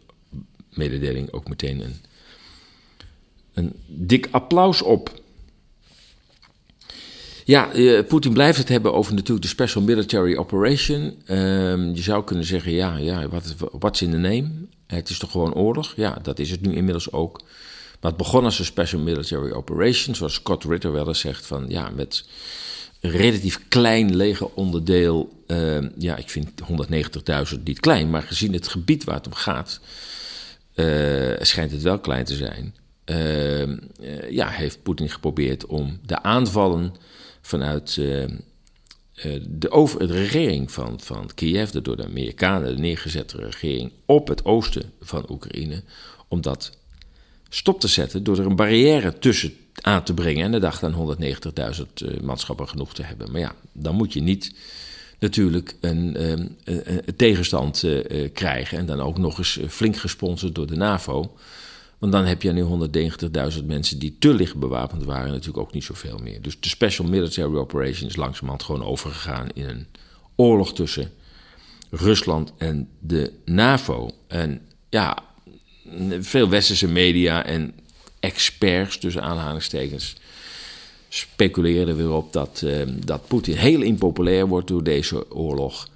mededeling 0.73 1.33
ook 1.33 1.49
meteen 1.49 1.81
een, 1.81 1.97
een 3.55 3.73
dik 3.87 4.29
applaus 4.31 4.83
op. 4.83 5.21
Ja, 7.45 7.75
uh, 7.75 8.07
Poetin 8.07 8.33
blijft 8.33 8.59
het 8.59 8.69
hebben 8.69 8.95
over 8.95 9.15
natuurlijk 9.15 9.43
de 9.43 9.49
Special 9.49 9.83
Military 9.83 10.37
Operation. 10.37 11.23
Uh, 11.27 11.37
je 11.95 12.03
zou 12.03 12.25
kunnen 12.25 12.45
zeggen, 12.45 12.73
ja, 12.73 12.97
ja 12.97 13.29
wat, 13.29 13.55
what's 13.73 14.03
in 14.03 14.11
the 14.11 14.17
name? 14.17 14.51
Het 14.87 15.09
is 15.09 15.19
toch 15.19 15.31
gewoon 15.31 15.55
oorlog? 15.55 15.93
Ja, 15.97 16.19
dat 16.23 16.39
is 16.39 16.51
het 16.51 16.61
nu 16.61 16.75
inmiddels 16.75 17.13
ook. 17.13 17.41
Maar 18.01 18.11
het 18.11 18.21
begon 18.21 18.45
als 18.45 18.59
een 18.59 18.65
Special 18.65 19.01
Military 19.01 19.53
Operation, 19.53 20.15
zoals 20.15 20.35
Scott 20.35 20.65
Ritter 20.65 20.93
wel 20.93 21.09
eens 21.09 21.21
zegt, 21.21 21.47
van 21.47 21.65
ja, 21.69 21.91
met 21.91 22.25
een 23.01 23.11
relatief 23.11 23.61
klein 23.69 24.17
legeronderdeel. 24.17 25.43
Uh, 25.47 25.79
ja, 25.99 26.17
ik 26.17 26.31
vind 26.31 26.51
190.000 27.55 27.63
niet 27.65 27.81
klein, 27.81 28.11
maar 28.11 28.23
gezien 28.23 28.53
het 28.53 28.69
gebied 28.69 29.05
waar 29.05 29.15
het 29.15 29.27
om 29.27 29.35
gaat, 29.35 29.81
uh, 30.75 31.37
schijnt 31.41 31.71
het 31.71 31.83
wel 31.83 31.99
klein 31.99 32.25
te 32.25 32.35
zijn. 32.35 32.75
Ehm, 33.05 33.79
eh, 34.01 34.31
ja, 34.31 34.49
heeft 34.49 34.83
Poetin 34.83 35.09
geprobeerd 35.09 35.67
om 35.67 35.99
de 36.07 36.23
aanvallen 36.23 36.95
vanuit 37.41 37.97
uh, 37.97 38.25
de, 39.49 39.71
over, 39.71 39.99
de 39.99 40.13
regering 40.13 40.73
van, 40.73 41.01
van 41.01 41.31
Kiev, 41.35 41.71
de 41.71 41.83
door 41.83 41.97
de 41.97 42.05
Amerikanen 42.05 42.81
neergezette 42.81 43.37
regering 43.37 43.93
op 44.07 44.29
het 44.29 44.45
oosten 44.45 44.93
van 45.01 45.31
Oekraïne, 45.31 45.83
om 46.29 46.41
dat 46.41 46.79
stop 47.49 47.81
te 47.81 47.89
zetten 47.89 48.25
door 48.25 48.39
er 48.39 48.47
een 48.47 48.57
barrière 48.57 49.19
tussen 49.19 49.53
aan 49.81 50.05
te 50.05 50.15
brengen 50.15 50.45
en 50.45 50.53
de 50.53 50.59
dag 50.59 50.79
dan 50.79 51.17
190.000 51.23 51.83
uh, 52.05 52.21
manschappen 52.21 52.69
genoeg 52.69 52.95
te 52.95 53.03
hebben. 53.03 53.31
Maar 53.31 53.41
ja, 53.41 53.55
dan 53.73 53.95
moet 53.95 54.13
je 54.13 54.21
niet 54.21 54.55
natuurlijk 55.21 55.77
een, 55.81 56.31
een, 56.31 56.57
een 56.65 57.17
tegenstand 57.17 57.83
uh, 57.83 58.29
krijgen 58.33 58.79
en 58.79 58.87
dan 58.87 59.01
ook 59.01 59.19
nog 59.19 59.39
eens 59.39 59.59
flink 59.69 59.97
gesponsord 59.97 60.55
door 60.55 60.67
de 60.67 60.77
NAVO. 60.77 61.37
Want 61.99 62.13
dan 62.13 62.25
heb 62.25 62.43
je 62.43 62.53
nu 62.53 62.63
190.000 63.59 63.65
mensen 63.65 63.99
die 63.99 64.17
te 64.19 64.35
licht 64.35 64.57
bewapend 64.57 65.05
waren, 65.05 65.31
natuurlijk 65.31 65.59
ook 65.59 65.73
niet 65.73 65.85
zoveel 65.85 66.19
meer. 66.19 66.43
Dus 66.43 66.61
de 66.61 66.69
Special 66.69 67.09
Military 67.09 67.57
Operation 67.57 68.09
is 68.09 68.17
langzamerhand 68.17 68.63
gewoon 68.63 68.85
overgegaan 68.85 69.49
in 69.55 69.69
een 69.69 69.87
oorlog 70.37 70.75
tussen 70.75 71.11
Rusland 71.91 72.53
en 72.57 72.89
de 72.99 73.33
NAVO. 73.45 74.11
En 74.29 74.61
ja, 74.89 75.19
veel 76.21 76.49
westerse 76.49 76.89
media 76.89 77.45
en 77.45 77.75
experts, 78.21 78.99
tussen 78.99 79.23
aanhalingstekens, 79.23 80.17
speculeren 81.13 81.97
weer 81.97 82.11
op 82.11 82.33
dat, 82.33 82.63
uh, 82.65 82.83
dat 83.05 83.27
Poetin 83.27 83.57
heel 83.57 83.81
impopulair 83.83 84.47
wordt 84.47 84.69
door 84.69 84.85
deze 84.85 85.33
oorlog. 85.33 85.89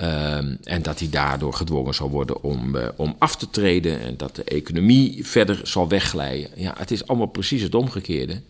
Um, 0.00 0.58
en 0.62 0.82
dat 0.82 0.98
hij 0.98 1.08
daardoor 1.10 1.52
gedwongen 1.52 1.94
zal 1.94 2.10
worden 2.10 2.42
om, 2.42 2.76
uh, 2.76 2.88
om 2.96 3.14
af 3.18 3.36
te 3.36 3.50
treden 3.50 4.00
en 4.00 4.16
dat 4.16 4.36
de 4.36 4.44
economie 4.44 5.26
verder 5.26 5.60
zal 5.62 5.88
wegglijden. 5.88 6.50
Ja, 6.56 6.74
het 6.78 6.90
is 6.90 7.06
allemaal 7.06 7.26
precies 7.26 7.62
het 7.62 7.74
omgekeerde. 7.74 8.40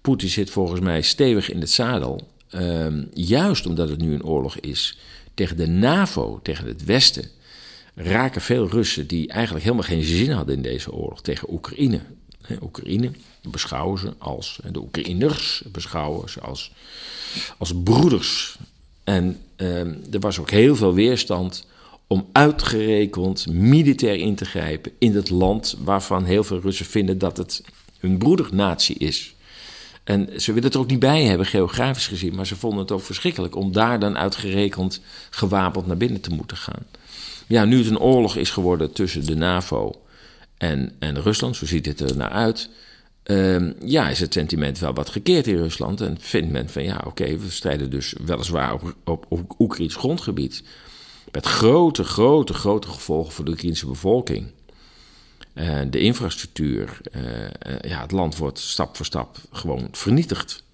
Poetin 0.00 0.28
zit 0.28 0.50
volgens 0.50 0.80
mij 0.80 1.02
stevig 1.02 1.50
in 1.50 1.60
het 1.60 1.70
zadel, 1.70 2.28
um, 2.54 3.08
juist 3.14 3.66
omdat 3.66 3.88
het 3.88 4.00
nu 4.00 4.14
een 4.14 4.24
oorlog 4.24 4.58
is 4.58 4.98
tegen 5.34 5.56
de 5.56 5.66
NAVO, 5.66 6.40
tegen 6.42 6.66
het 6.66 6.84
Westen. 6.84 7.24
Raken 7.94 8.40
veel 8.40 8.68
Russen 8.68 9.06
die 9.06 9.28
eigenlijk 9.28 9.64
helemaal 9.64 9.86
geen 9.86 10.02
zin 10.02 10.30
hadden 10.30 10.54
in 10.54 10.62
deze 10.62 10.92
oorlog 10.92 11.22
tegen 11.22 11.52
Oekraïne. 11.52 12.00
Oekraïne 12.62 13.10
beschouwen 13.42 13.98
ze 13.98 14.14
als, 14.18 14.60
de 14.72 14.80
Oekraïners 14.80 15.62
beschouwen 15.72 16.28
ze 16.28 16.40
als, 16.40 16.72
als 17.58 17.72
broeders. 17.84 18.58
En 19.04 19.40
uh, 19.56 19.78
er 20.14 20.20
was 20.20 20.38
ook 20.38 20.50
heel 20.50 20.76
veel 20.76 20.94
weerstand 20.94 21.66
om 22.06 22.28
uitgerekend 22.32 23.46
militair 23.46 24.16
in 24.16 24.34
te 24.34 24.44
grijpen 24.44 24.92
in 24.98 25.14
het 25.14 25.30
land 25.30 25.76
waarvan 25.84 26.24
heel 26.24 26.44
veel 26.44 26.60
Russen 26.60 26.86
vinden 26.86 27.18
dat 27.18 27.36
het 27.36 27.64
hun 27.98 28.18
broedernatie 28.18 28.96
is. 28.98 29.34
En 30.04 30.28
ze 30.36 30.46
willen 30.46 30.64
het 30.64 30.74
er 30.74 30.80
ook 30.80 30.90
niet 30.90 30.98
bij 30.98 31.24
hebben, 31.24 31.46
geografisch 31.46 32.06
gezien, 32.06 32.34
maar 32.34 32.46
ze 32.46 32.56
vonden 32.56 32.78
het 32.78 32.90
ook 32.90 33.02
verschrikkelijk 33.02 33.56
om 33.56 33.72
daar 33.72 34.00
dan 34.00 34.18
uitgerekend 34.18 35.00
gewapend 35.30 35.86
naar 35.86 35.96
binnen 35.96 36.20
te 36.20 36.30
moeten 36.30 36.56
gaan. 36.56 36.86
Ja, 37.46 37.64
nu 37.64 37.78
het 37.78 37.86
een 37.86 37.98
oorlog 37.98 38.36
is 38.36 38.50
geworden 38.50 38.92
tussen 38.92 39.26
de 39.26 39.36
NAVO 39.36 40.00
en, 40.60 40.92
en 40.98 41.22
Rusland, 41.22 41.56
zo 41.56 41.66
ziet 41.66 41.86
het 41.86 42.00
er 42.00 42.16
naar 42.16 42.30
uit. 42.30 42.68
Uh, 43.24 43.70
ja, 43.84 44.08
is 44.08 44.20
het 44.20 44.32
sentiment 44.32 44.78
wel 44.78 44.94
wat 44.94 45.08
gekeerd 45.08 45.46
in 45.46 45.56
Rusland. 45.56 46.00
En 46.00 46.16
vindt 46.20 46.50
men 46.50 46.68
van 46.68 46.82
ja, 46.82 47.02
oké, 47.06 47.38
we 47.38 47.50
strijden 47.50 47.90
dus 47.90 48.14
weliswaar 48.24 48.72
op, 48.72 48.94
op, 49.04 49.26
op 49.28 49.54
Oekraïns 49.58 49.94
grondgebied. 49.94 50.62
Met 51.32 51.46
grote, 51.46 52.04
grote, 52.04 52.54
grote 52.54 52.88
gevolgen 52.88 53.32
voor 53.32 53.44
de 53.44 53.50
Oekraïnse 53.50 53.86
bevolking. 53.86 54.50
Uh, 55.54 55.80
de 55.90 56.00
infrastructuur, 56.00 57.00
uh, 57.16 57.22
ja, 57.80 58.00
het 58.00 58.12
land 58.12 58.36
wordt 58.36 58.58
stap 58.58 58.96
voor 58.96 59.06
stap 59.06 59.38
gewoon 59.52 59.88
vernietigd 59.92 60.64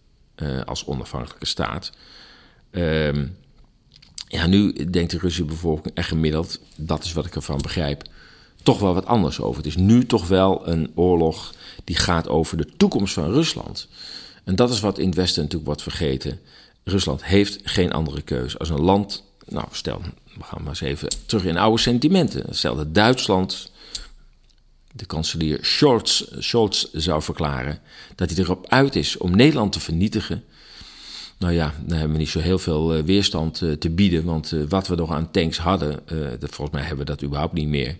als 0.64 0.86
onafhankelijke 0.86 1.46
staat. 1.46 1.92
Ehm, 2.70 3.26
ja, 4.28 4.46
nu 4.46 4.72
denkt 4.72 5.10
de 5.10 5.18
Russische 5.18 5.44
bevolking 5.44 5.94
echt 5.94 6.08
gemiddeld, 6.08 6.60
dat 6.76 7.04
is 7.04 7.12
wat 7.12 7.26
ik 7.26 7.34
ervan 7.34 7.58
begrijp, 7.62 8.04
toch 8.66 8.78
wel 8.78 8.94
wat 8.94 9.06
anders 9.06 9.40
over. 9.40 9.56
Het 9.56 9.66
is 9.66 9.76
nu 9.76 10.06
toch 10.06 10.28
wel 10.28 10.68
een 10.68 10.90
oorlog 10.94 11.54
die 11.84 11.96
gaat 11.96 12.28
over 12.28 12.56
de 12.56 12.76
toekomst 12.76 13.14
van 13.14 13.32
Rusland. 13.32 13.88
En 14.44 14.56
dat 14.56 14.70
is 14.70 14.80
wat 14.80 14.98
in 14.98 15.06
het 15.06 15.14
Westen 15.14 15.42
natuurlijk 15.42 15.66
wordt 15.66 15.82
vergeten. 15.82 16.40
Rusland 16.84 17.24
heeft 17.24 17.58
geen 17.62 17.92
andere 17.92 18.22
keuze. 18.22 18.58
Als 18.58 18.68
een 18.68 18.80
land, 18.80 19.24
nou 19.46 19.66
stel, 19.70 20.00
we 20.36 20.42
gaan 20.42 20.60
maar 20.60 20.68
eens 20.68 20.80
even 20.80 21.08
terug 21.26 21.44
in 21.44 21.56
oude 21.56 21.80
sentimenten. 21.80 22.54
Stel 22.54 22.76
dat 22.76 22.94
Duitsland, 22.94 23.70
de 24.92 25.06
kanselier 25.06 25.58
Scholz, 25.62 26.22
Scholz 26.38 26.84
zou 26.92 27.22
verklaren 27.22 27.80
dat 28.14 28.30
hij 28.30 28.38
erop 28.38 28.66
uit 28.68 28.96
is 28.96 29.16
om 29.16 29.36
Nederland 29.36 29.72
te 29.72 29.80
vernietigen. 29.80 30.44
Nou 31.38 31.52
ja, 31.52 31.74
dan 31.84 31.98
hebben 31.98 32.16
we 32.16 32.22
niet 32.22 32.28
zo 32.28 32.40
heel 32.40 32.58
veel 32.58 32.94
eh, 32.94 33.02
weerstand 33.02 33.62
eh, 33.62 33.72
te 33.72 33.90
bieden. 33.90 34.24
Want 34.24 34.52
eh, 34.52 34.60
wat 34.68 34.86
we 34.88 34.94
nog 34.94 35.12
aan 35.12 35.30
tanks 35.30 35.58
hadden, 35.58 36.00
volgens 36.40 36.70
mij 36.70 36.80
hebben 36.80 37.06
we 37.06 37.12
dat 37.12 37.22
überhaupt 37.22 37.52
niet 37.52 37.68
meer. 37.68 37.96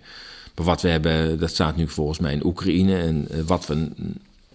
Maar 0.57 0.66
wat 0.66 0.83
we 0.83 0.88
hebben, 0.88 1.38
dat 1.38 1.51
staat 1.51 1.77
nu 1.77 1.88
volgens 1.88 2.19
mij 2.19 2.33
in 2.33 2.47
Oekraïne. 2.47 2.97
En 2.97 3.29
uh, 3.31 3.40
wat 3.47 3.66
we 3.66 3.88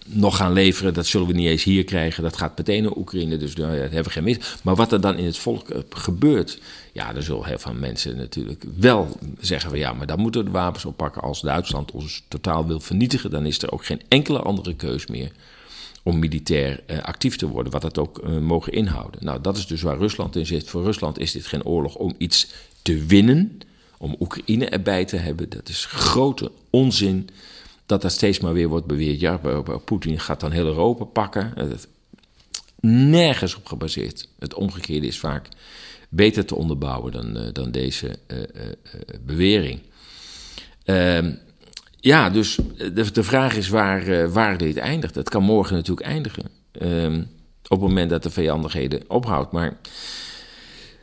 nog 0.06 0.38
gaan 0.38 0.54
leveren, 0.54 0.94
dat 0.94 1.06
zullen 1.06 1.28
we 1.28 1.34
niet 1.34 1.48
eens 1.48 1.64
hier 1.64 1.84
krijgen. 1.84 2.24
Dat 2.24 2.38
gaat 2.38 2.58
meteen 2.58 2.84
naar 2.84 2.96
Oekraïne, 2.96 3.38
dus 3.38 3.56
daar 3.56 3.72
hebben 3.72 4.04
we 4.04 4.10
geen 4.10 4.24
mis. 4.24 4.38
Maar 4.62 4.76
wat 4.76 4.92
er 4.92 5.02
dan 5.02 5.18
in 5.18 5.26
het 5.26 5.38
volk 5.38 5.70
uh, 5.70 5.78
gebeurt, 5.90 6.60
ja, 6.92 7.14
dan 7.14 7.24
zullen 7.24 7.46
heel 7.46 7.60
veel 7.60 7.74
mensen 7.74 8.18
natuurlijk 8.18 8.64
wel 8.78 9.18
zeggen 9.40 9.72
we 9.72 9.78
ja, 9.78 9.94
maar 9.94 10.08
dan 10.08 10.20
moeten 10.20 10.42
we 10.42 10.48
de 10.48 10.54
wapens 10.54 10.86
oppakken. 10.86 11.22
Als 11.22 11.42
Duitsland 11.42 11.92
ons 11.92 12.24
totaal 12.28 12.68
wil 12.68 12.80
vernietigen, 12.80 13.30
dan 13.30 13.46
is 13.46 13.62
er 13.62 13.72
ook 13.72 13.86
geen 13.86 14.02
enkele 14.08 14.40
andere 14.40 14.76
keus 14.76 15.08
meer 15.08 15.32
om 16.04 16.20
militair 16.20 16.84
actief 17.02 17.36
te 17.36 17.48
worden, 17.48 17.72
wat 17.72 17.82
dat 17.82 17.98
ook 17.98 18.30
mogen 18.40 18.74
inhouden. 18.74 19.24
Nou, 19.24 19.42
dat 19.42 19.58
is 19.58 19.68
dus 19.68 19.82
waar 19.82 19.98
Rusland 19.98 20.36
in 20.36 20.46
zit. 20.46 20.70
Voor 20.70 20.84
Rusland 20.84 21.20
is 21.20 21.32
dit 21.32 21.46
geen 21.46 21.66
oorlog 21.66 21.96
om 21.96 22.16
iets 22.18 22.48
te 22.82 23.06
winnen, 23.06 23.62
om 24.02 24.16
Oekraïne 24.20 24.66
erbij 24.66 25.06
te 25.06 25.16
hebben. 25.16 25.50
Dat 25.50 25.70
is 25.70 25.86
grote 25.86 26.52
onzin 26.70 27.30
dat 27.86 28.02
dat 28.02 28.12
steeds 28.12 28.40
maar 28.40 28.54
weer 28.54 28.68
wordt 28.68 28.86
beweerd. 28.86 29.20
Ja, 29.20 29.40
Poetin 29.86 30.20
gaat 30.20 30.40
dan 30.40 30.52
heel 30.52 30.66
Europa 30.66 31.04
pakken. 31.04 31.54
Nergens 32.80 33.56
op 33.56 33.66
gebaseerd. 33.66 34.28
Het 34.40 34.54
omgekeerde 34.54 35.08
is 35.08 35.20
vaak 35.20 35.48
beter 36.10 36.46
te 36.46 36.56
onderbouwen 36.56 37.12
dan, 37.12 37.38
uh, 37.38 37.44
dan 37.54 37.72
deze 37.72 38.18
uh, 38.28 38.38
uh, 38.38 38.46
bewering. 39.26 39.80
Ehm, 40.84 41.32
ja, 42.00 42.30
dus 42.30 42.58
de, 42.78 43.12
de, 43.12 43.24
vraag 43.24 43.56
is 43.56 43.70
waar, 43.70 44.32
waar 44.32 44.58
dit 44.58 44.78
eindigt. 44.78 45.16
Het 45.16 45.30
kan 45.30 45.44
morgen 45.44 45.76
natuurlijk 45.76 46.08
eindigen. 46.08 46.46
Ehm, 46.72 47.24
op 47.64 47.80
het 47.80 47.90
moment 47.90 48.10
dat 48.10 48.24
de 48.24 48.30
vijandigheden 48.30 49.04
ophoudt. 49.08 49.52
Maar 49.52 49.78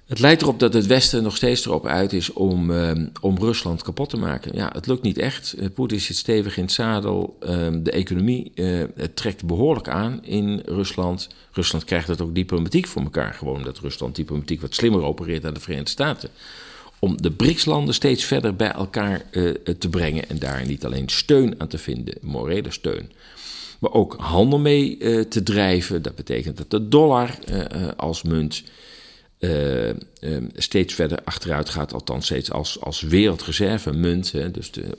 het 0.09 0.19
lijkt 0.19 0.43
erop 0.43 0.59
dat 0.59 0.75
het 0.75 0.87
Westen 0.87 1.23
nog 1.23 1.37
steeds 1.37 1.67
erop 1.67 1.87
uit 1.87 2.13
is 2.13 2.33
om, 2.33 2.71
ehm, 2.71 3.07
om 3.21 3.39
Rusland 3.39 3.83
kapot 3.83 4.09
te 4.09 4.17
maken. 4.17 4.55
Ja, 4.55 4.71
het 4.73 4.87
lukt 4.87 5.03
niet 5.03 5.19
echt. 5.19 5.53
Eh, 5.53 5.67
Poetin 5.75 6.01
zit 6.01 6.17
stevig 6.17 6.57
in 6.57 6.63
het 6.63 6.73
zadel. 6.73 7.37
Ehm, 7.41 7.83
de 7.83 7.91
economie 7.91 8.53
uh, 8.55 8.83
trekt 9.15 9.45
behoorlijk 9.45 9.89
aan 9.89 10.25
in 10.25 10.63
Rusland. 10.65 11.29
Rusland 11.53 11.85
krijgt 11.85 12.09
het 12.09 12.21
ook 12.21 12.35
diplomatiek 12.35 12.87
voor 12.87 13.03
elkaar. 13.03 13.35
Gewoon 13.35 13.63
dat 13.63 13.79
Rusland 13.79 14.17
diplomatiek 14.17 14.61
wat 14.61 14.75
slimmer 14.75 15.03
opereert 15.03 15.43
dan 15.43 15.55
de 15.55 15.61
Verenigde 15.61 15.91
Staten. 15.91 16.31
Om 16.99 17.23
de 17.23 17.31
BRICS-landen 17.31 17.95
steeds 17.95 18.25
verder 18.25 18.57
bij 18.57 18.73
elkaar 18.73 19.23
uh, 19.31 19.51
te 19.79 19.89
brengen. 19.89 20.29
En 20.29 20.39
daar 20.39 20.67
niet 20.67 20.85
alleen 20.85 21.09
steun 21.09 21.61
aan 21.61 21.69
te 21.69 21.79
vinden, 21.79 22.15
morele 22.21 22.71
steun. 22.71 23.13
Maar 23.79 23.93
ook 23.93 24.17
handel 24.19 24.59
mee 24.59 24.97
te 25.29 25.43
drijven. 25.43 26.03
Dat 26.03 26.15
betekent 26.15 26.57
dat 26.57 26.71
de 26.71 26.89
dollar 26.89 27.39
als 27.97 28.23
munt 28.23 28.63
uh, 29.39 29.91
steeds 30.55 30.95
verder 30.95 31.19
achteruit 31.25 31.69
gaat, 31.69 31.93
althans 31.93 32.25
steeds 32.25 32.51
als, 32.51 32.81
als 32.81 33.01
wereldreserve 33.01 33.93
munt. 33.93 34.33
Hè. 34.33 34.51
Dus 34.51 34.71
de, 34.71 34.97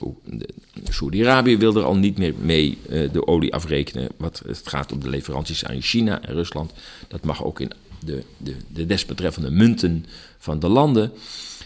Saudi-Arabië 0.90 1.56
wil 1.56 1.76
er 1.76 1.82
al 1.82 1.96
niet 1.96 2.18
meer 2.18 2.34
mee 2.38 2.78
uh, 2.88 3.12
de 3.12 3.26
olie 3.26 3.54
afrekenen. 3.54 4.08
Wat 4.16 4.42
het 4.46 4.68
gaat 4.68 4.92
om 4.92 5.00
de 5.00 5.08
leveranties 5.08 5.64
aan 5.64 5.80
China 5.80 6.22
en 6.22 6.34
Rusland. 6.34 6.72
Dat 7.08 7.24
mag 7.24 7.44
ook 7.44 7.60
in 7.60 7.70
de, 8.04 8.22
de, 8.36 8.54
de 8.68 8.86
desbetreffende 8.86 9.50
munten 9.50 10.06
van 10.38 10.58
de 10.58 10.68
landen. 10.68 11.12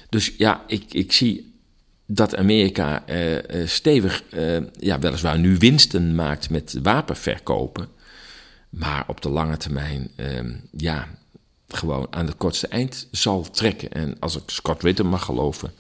Dus 0.09 0.33
ja, 0.39 0.65
ik, 0.67 0.85
ik 0.95 1.13
zie 1.13 1.53
dat 2.07 2.37
Amerika 2.37 3.05
uh, 3.09 3.67
stevig, 3.67 4.23
ja, 4.79 4.99
weliswaar 4.99 5.39
nu 5.39 5.57
winsten 5.57 6.15
maakt 6.15 6.51
met 6.51 6.79
wapenverkopen. 6.83 7.89
Maar 8.69 9.05
op 9.07 9.21
de 9.23 9.29
lange 9.29 9.57
termijn, 9.57 10.11
ehm, 10.17 10.53
ja, 10.77 11.09
gewoon 11.75 12.07
aan 12.11 12.27
het 12.27 12.37
kortste 12.37 12.69
eind 12.69 13.09
zal 13.11 13.51
trekken. 13.51 13.93
En 13.93 14.17
als 14.21 14.37
ik 14.37 14.43
Scott 14.47 14.83
Ritter 14.83 15.07
mag 15.07 15.25
geloven, 15.25 15.73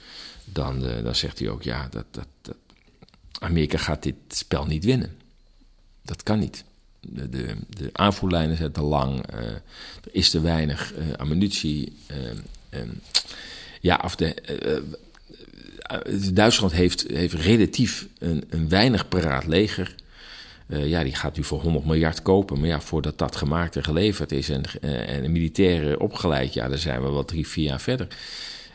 dan, 0.45 0.85
uh, 0.85 1.03
dan 1.03 1.15
zegt 1.15 1.39
hij 1.39 1.49
ook: 1.49 1.63
ja, 1.63 1.89
dat, 1.91 2.05
dat, 2.11 2.27
dat, 2.43 2.57
Amerika 3.39 3.79
gaat 3.79 4.03
dit 4.03 4.15
spel 4.29 4.67
niet 4.67 4.85
winnen. 4.85 5.17
Dat 6.03 6.23
kan 6.23 6.39
niet. 6.39 6.65
De, 7.01 7.29
de, 7.29 7.57
de 7.69 7.91
aanvoerlijnen 7.93 8.57
zijn 8.57 8.73
te 8.73 8.83
lang, 8.83 9.35
uh, 9.35 9.41
er 9.41 9.63
is 10.11 10.31
te 10.31 10.41
weinig 10.41 10.95
uh, 10.95 11.13
ammunitie. 11.13 11.97
ja, 13.81 14.01
of 14.05 14.17
de, 14.17 14.35
Duitsland 16.33 16.73
heeft, 16.73 17.05
heeft 17.09 17.35
relatief 17.35 18.07
een, 18.19 18.45
een 18.49 18.69
weinig 18.69 19.09
paraat 19.09 19.47
leger. 19.47 19.95
Uh, 20.67 20.89
ja, 20.89 21.03
die 21.03 21.15
gaat 21.15 21.37
u 21.37 21.45
voor 21.45 21.61
100 21.61 21.85
miljard 21.85 22.23
kopen. 22.23 22.59
Maar 22.59 22.69
ja, 22.69 22.81
voordat 22.81 23.19
dat 23.19 23.37
gemaakt 23.37 23.77
en 23.77 23.85
geleverd 23.85 24.33
is 24.33 24.49
en, 24.49 24.63
uh, 24.81 25.09
en 25.09 25.33
militairen 25.33 26.01
opgeleid, 26.01 26.55
ja, 26.55 26.69
dan 26.69 26.79
zijn 26.79 27.03
we 27.03 27.11
wel 27.11 27.25
drie, 27.25 27.49
vier 27.49 27.65
jaar 27.65 27.81
verder. 27.81 28.07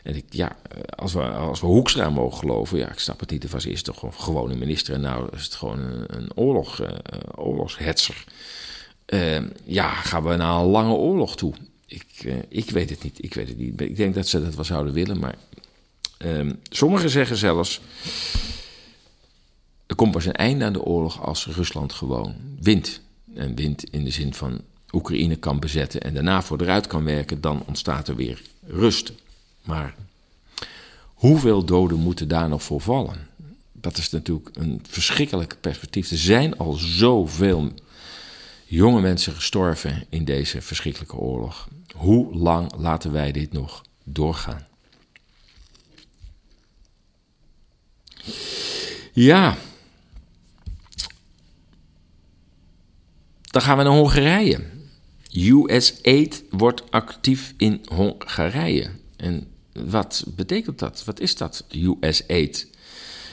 En 0.02 0.16
ik, 0.16 0.24
ja, 0.28 0.56
als 0.96 1.12
we, 1.12 1.22
als 1.22 1.60
we 1.60 1.66
Hoekstra 1.66 2.10
mogen 2.10 2.38
geloven, 2.38 2.78
ja, 2.78 2.90
ik 2.92 2.98
snap 2.98 3.20
het 3.20 3.30
niet. 3.30 3.42
Het 3.42 3.52
was 3.52 3.64
eerst 3.64 3.84
toch 3.84 4.04
gewoon 4.10 4.50
een 4.50 4.58
minister 4.58 4.94
en 4.94 5.00
nou 5.00 5.28
is 5.36 5.44
het 5.44 5.54
gewoon 5.54 5.78
een, 5.78 6.04
een 6.16 6.30
oorlog, 6.34 6.80
uh, 6.80 6.88
oorlogshetser. 7.34 8.24
ja, 9.64 9.90
gaan 9.90 10.22
we 10.22 10.36
naar 10.36 10.60
een 10.60 10.66
lange 10.66 10.94
oorlog 10.94 11.36
toe? 11.36 11.54
Ik, 11.86 12.04
ik 12.48 12.70
weet 12.70 12.90
het 12.90 13.02
niet, 13.02 13.24
ik 13.24 13.34
weet 13.34 13.48
het 13.48 13.58
niet. 13.58 13.80
Ik 13.80 13.96
denk 13.96 14.14
dat 14.14 14.28
ze 14.28 14.44
dat 14.44 14.54
wel 14.54 14.64
zouden 14.64 14.92
willen, 14.92 15.18
maar 15.18 15.34
ehm, 16.18 16.52
sommigen 16.68 17.10
zeggen 17.10 17.36
zelfs 17.36 17.80
er 19.90 19.96
komt 19.96 20.12
pas 20.12 20.26
een 20.26 20.32
einde 20.32 20.64
aan 20.64 20.72
de 20.72 20.82
oorlog 20.82 21.22
als 21.26 21.46
Rusland 21.46 21.92
gewoon 21.92 22.34
wint. 22.60 23.00
En 23.34 23.54
wint 23.54 23.84
in 23.84 24.04
de 24.04 24.10
zin 24.10 24.34
van 24.34 24.60
Oekraïne 24.92 25.36
kan 25.36 25.60
bezetten 25.60 26.00
en 26.00 26.14
daarna 26.14 26.42
voor 26.42 26.86
kan 26.86 27.04
werken, 27.04 27.40
dan 27.40 27.62
ontstaat 27.66 28.08
er 28.08 28.16
weer 28.16 28.42
rust. 28.66 29.12
Maar 29.62 29.94
hoeveel 31.14 31.64
doden 31.64 31.98
moeten 31.98 32.28
daar 32.28 32.48
nog 32.48 32.62
voor 32.62 32.80
vallen? 32.80 33.28
Dat 33.72 33.96
is 33.96 34.10
natuurlijk 34.10 34.48
een 34.52 34.82
verschrikkelijk 34.88 35.56
perspectief. 35.60 36.10
Er 36.10 36.18
zijn 36.18 36.58
al 36.58 36.72
zoveel 36.72 37.72
jonge 38.64 39.00
mensen 39.00 39.32
gestorven 39.32 40.06
in 40.08 40.24
deze 40.24 40.60
verschrikkelijke 40.60 41.16
oorlog. 41.16 41.68
Hoe 41.96 42.36
lang 42.36 42.72
laten 42.76 43.12
wij 43.12 43.32
dit 43.32 43.52
nog 43.52 43.84
doorgaan? 44.04 44.66
Ja, 49.12 49.56
Dan 53.50 53.62
gaan 53.62 53.76
we 53.76 53.82
naar 53.82 53.92
Hongarije. 53.92 54.60
US 55.32 56.02
Aid 56.02 56.44
wordt 56.50 56.90
actief 56.90 57.54
in 57.56 57.80
Hongarije. 57.94 58.90
En 59.16 59.46
wat 59.72 60.24
betekent 60.36 60.78
dat? 60.78 61.04
Wat 61.04 61.20
is 61.20 61.36
dat, 61.36 61.64
US 61.70 62.28
Aid? 62.28 62.66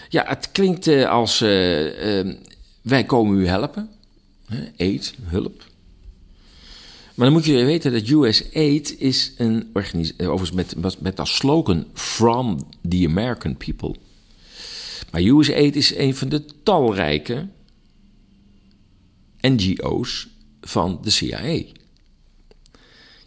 Ja, 0.09 0.23
het 0.27 0.51
klinkt 0.51 0.87
uh, 0.87 1.09
als 1.09 1.41
uh, 1.41 2.25
uh, 2.25 2.33
wij 2.81 3.03
komen 3.03 3.39
u 3.39 3.47
helpen. 3.47 3.89
Aid, 4.77 5.13
hulp. 5.23 5.63
Maar 7.15 7.25
dan 7.25 7.35
moet 7.35 7.45
je 7.45 7.65
weten 7.65 7.91
dat 7.91 8.09
US 8.09 8.53
Aid 8.53 8.99
is 8.99 9.33
een 9.37 9.69
organisatie, 9.73 10.27
overigens 10.27 10.75
met, 10.75 11.01
met 11.01 11.19
als 11.19 11.35
slogan 11.35 11.85
From 11.93 12.67
the 12.89 13.05
American 13.07 13.57
People. 13.57 13.95
Maar 15.11 15.21
US 15.21 15.51
Aid 15.51 15.75
is 15.75 15.95
een 15.95 16.15
van 16.15 16.29
de 16.29 16.45
talrijke 16.63 17.47
NGO's 19.51 20.27
van 20.61 20.99
de 21.01 21.09
CIA. 21.09 21.63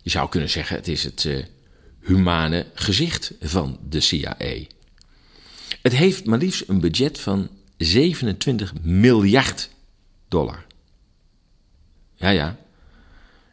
Je 0.03 0.11
zou 0.11 0.29
kunnen 0.29 0.51
zeggen, 0.51 0.77
het 0.77 0.89
is 0.89 1.05
het 1.05 1.25
uh, 1.25 1.45
humane 2.01 2.67
gezicht 2.75 3.33
van 3.41 3.79
de 3.89 4.01
CIA. 4.01 4.67
Het 5.83 5.93
heeft 5.93 6.25
maar 6.25 6.39
liefst 6.39 6.69
een 6.69 6.81
budget 6.81 7.21
van 7.21 7.49
27 7.77 8.75
miljard 8.83 9.71
dollar. 10.29 10.67
Ja, 12.15 12.29
ja. 12.29 12.59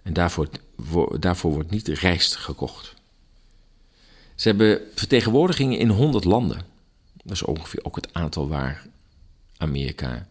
En 0.03 0.13
daarvoor, 0.13 0.49
daarvoor 1.19 1.51
wordt 1.51 1.71
niet 1.71 1.87
rijst 1.87 2.35
gekocht. 2.35 2.93
Ze 4.35 4.47
hebben 4.47 4.81
vertegenwoordigingen 4.95 5.79
in 5.79 5.89
100 5.89 6.23
landen. 6.23 6.65
Dat 7.23 7.31
is 7.31 7.43
ongeveer 7.43 7.79
ook 7.83 7.95
het 7.95 8.13
aantal 8.13 8.47
waar 8.47 8.87
Amerika 9.57 10.27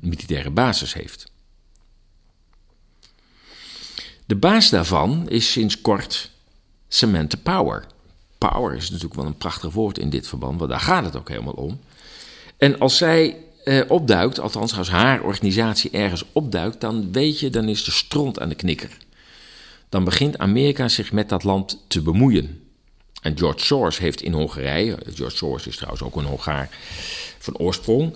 militaire 0.00 0.50
basis 0.50 0.94
heeft. 0.94 1.32
De 4.26 4.36
baas 4.36 4.70
daarvan 4.70 5.28
is 5.28 5.52
sinds 5.52 5.80
kort 5.80 6.30
Samantha 6.88 7.38
Power. 7.42 7.86
Power 8.38 8.76
is 8.76 8.90
natuurlijk 8.90 9.14
wel 9.14 9.26
een 9.26 9.36
prachtig 9.36 9.72
woord 9.72 9.98
in 9.98 10.10
dit 10.10 10.28
verband, 10.28 10.58
want 10.58 10.70
daar 10.70 10.80
gaat 10.80 11.04
het 11.04 11.16
ook 11.16 11.28
helemaal 11.28 11.52
om. 11.52 11.80
En 12.56 12.78
als 12.78 12.96
zij 12.96 13.36
eh, 13.64 13.80
opduikt, 13.88 14.40
althans 14.40 14.76
als 14.76 14.90
haar 14.90 15.22
organisatie 15.22 15.90
ergens 15.90 16.24
opduikt, 16.32 16.80
dan 16.80 17.12
weet 17.12 17.40
je, 17.40 17.50
dan 17.50 17.68
is 17.68 17.84
de 17.84 17.90
stront 17.90 18.40
aan 18.40 18.48
de 18.48 18.54
knikker. 18.54 18.96
Dan 19.88 20.04
begint 20.04 20.38
Amerika 20.38 20.88
zich 20.88 21.12
met 21.12 21.28
dat 21.28 21.44
land 21.44 21.84
te 21.86 22.02
bemoeien. 22.02 22.62
En 23.22 23.38
George 23.38 23.64
Soros 23.64 23.98
heeft 23.98 24.22
in 24.22 24.32
Hongarije, 24.32 24.98
George 25.14 25.36
Soros 25.36 25.66
is 25.66 25.76
trouwens 25.76 26.02
ook 26.02 26.16
een 26.16 26.24
Hongaar 26.24 26.68
van 27.38 27.56
oorsprong, 27.56 28.14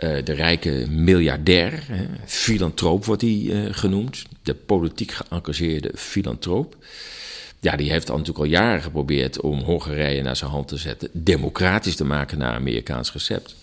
uh, 0.00 0.24
de 0.24 0.32
rijke 0.32 0.86
miljardair, 0.88 1.82
hè, 1.86 2.06
filantroop 2.26 3.04
wordt 3.04 3.22
hij 3.22 3.30
uh, 3.30 3.68
genoemd, 3.70 4.22
de 4.42 4.54
politiek 4.54 5.10
geëngageerde 5.12 5.90
filantroop. 5.94 6.76
Ja, 7.60 7.76
die 7.76 7.90
heeft 7.90 8.10
al 8.10 8.16
natuurlijk 8.16 8.44
al 8.44 8.50
jaren 8.50 8.82
geprobeerd 8.82 9.40
om 9.40 9.60
Hongarije 9.60 10.22
naar 10.22 10.36
zijn 10.36 10.50
hand 10.50 10.68
te 10.68 10.76
zetten, 10.76 11.08
democratisch 11.12 11.96
te 11.96 12.04
maken 12.04 12.38
naar 12.38 12.54
Amerikaans 12.54 13.12
recept. 13.12 13.54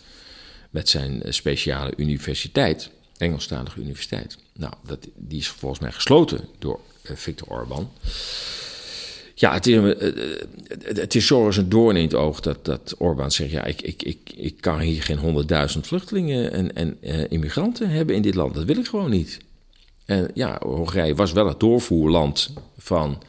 Met 0.69 0.89
zijn 0.89 1.21
uh, 1.25 1.31
speciale 1.31 1.93
universiteit, 1.95 2.89
Engelstalige 3.17 3.79
universiteit. 3.79 4.37
Nou, 4.53 4.73
dat, 4.85 5.07
die 5.15 5.39
is 5.39 5.47
volgens 5.47 5.81
mij 5.81 5.91
gesloten 5.91 6.47
door 6.59 6.79
Viktor 7.03 7.47
Orban. 7.47 7.91
Ja, 9.39 9.53
het 9.53 9.67
is, 9.67 9.75
het 10.79 11.15
is 11.15 11.27
zo 11.27 11.45
als 11.45 11.57
een 11.57 11.69
doorn 11.69 11.95
in 11.95 12.03
het 12.03 12.13
oog 12.13 12.39
dat, 12.39 12.65
dat 12.65 12.95
Orbán 12.97 13.31
zegt: 13.31 13.51
ja, 13.51 13.63
ik, 13.63 13.81
ik, 13.81 14.03
ik, 14.03 14.19
ik 14.35 14.55
kan 14.59 14.79
hier 14.79 15.03
geen 15.03 15.17
honderdduizend 15.17 15.87
vluchtelingen 15.87 16.51
en, 16.51 16.75
en 16.75 16.97
immigranten 17.29 17.89
hebben 17.89 18.15
in 18.15 18.21
dit 18.21 18.35
land. 18.35 18.53
Dat 18.53 18.63
wil 18.63 18.77
ik 18.77 18.87
gewoon 18.87 19.09
niet. 19.09 19.39
En 20.05 20.31
ja, 20.33 20.59
Hongarije 20.63 21.15
was 21.15 21.31
wel 21.31 21.47
het 21.47 21.59
doorvoerland 21.59 22.53
van 22.77 23.23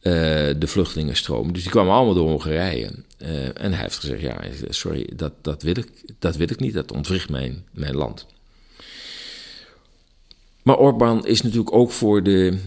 de 0.00 0.66
vluchtelingenstroom. 0.66 1.52
Dus 1.52 1.62
die 1.62 1.70
kwamen 1.70 1.94
allemaal 1.94 2.14
door 2.14 2.28
Hongarije. 2.28 2.90
en 3.54 3.72
hij 3.72 3.82
heeft 3.82 3.98
gezegd: 3.98 4.20
ja, 4.20 4.40
sorry, 4.68 5.08
dat, 5.16 5.32
dat, 5.40 5.62
wil, 5.62 5.76
ik, 5.76 5.88
dat 6.18 6.36
wil 6.36 6.50
ik 6.50 6.60
niet. 6.60 6.74
Dat 6.74 6.92
ontwricht 6.92 7.28
mijn, 7.28 7.64
mijn 7.70 7.96
land. 7.96 8.26
Maar 10.62 10.78
Orbán 10.78 11.26
is 11.26 11.42
natuurlijk 11.42 11.74
ook 11.74 11.90
voor, 11.90 12.22
de, 12.22 12.58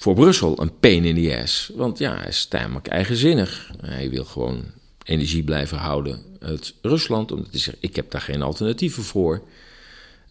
voor 0.00 0.14
Brussel 0.14 0.60
een 0.60 0.78
pain 0.78 1.04
in 1.04 1.14
the 1.14 1.40
ass. 1.42 1.70
Want 1.74 1.98
ja, 1.98 2.16
hij 2.16 2.28
is 2.28 2.46
tamelijk 2.46 2.86
eigenzinnig. 2.86 3.70
Hij 3.80 4.10
wil 4.10 4.24
gewoon 4.24 4.64
energie 5.04 5.42
blijven 5.42 5.78
houden 5.78 6.22
uit 6.38 6.74
Rusland. 6.82 7.32
Omdat 7.32 7.50
hij 7.50 7.60
zegt, 7.60 7.76
ik 7.80 7.96
heb 7.96 8.10
daar 8.10 8.20
geen 8.20 8.42
alternatieven 8.42 9.02
voor. 9.02 9.42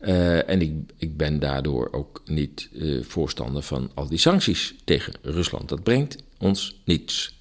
Uh, 0.01 0.49
en 0.49 0.61
ik, 0.61 0.71
ik 0.97 1.17
ben 1.17 1.39
daardoor 1.39 1.89
ook 1.91 2.21
niet 2.25 2.69
uh, 2.73 3.03
voorstander 3.03 3.61
van 3.61 3.91
al 3.93 4.07
die 4.07 4.17
sancties 4.17 4.75
tegen 4.83 5.13
Rusland. 5.21 5.69
Dat 5.69 5.83
brengt 5.83 6.15
ons 6.37 6.75
niets. 6.83 7.37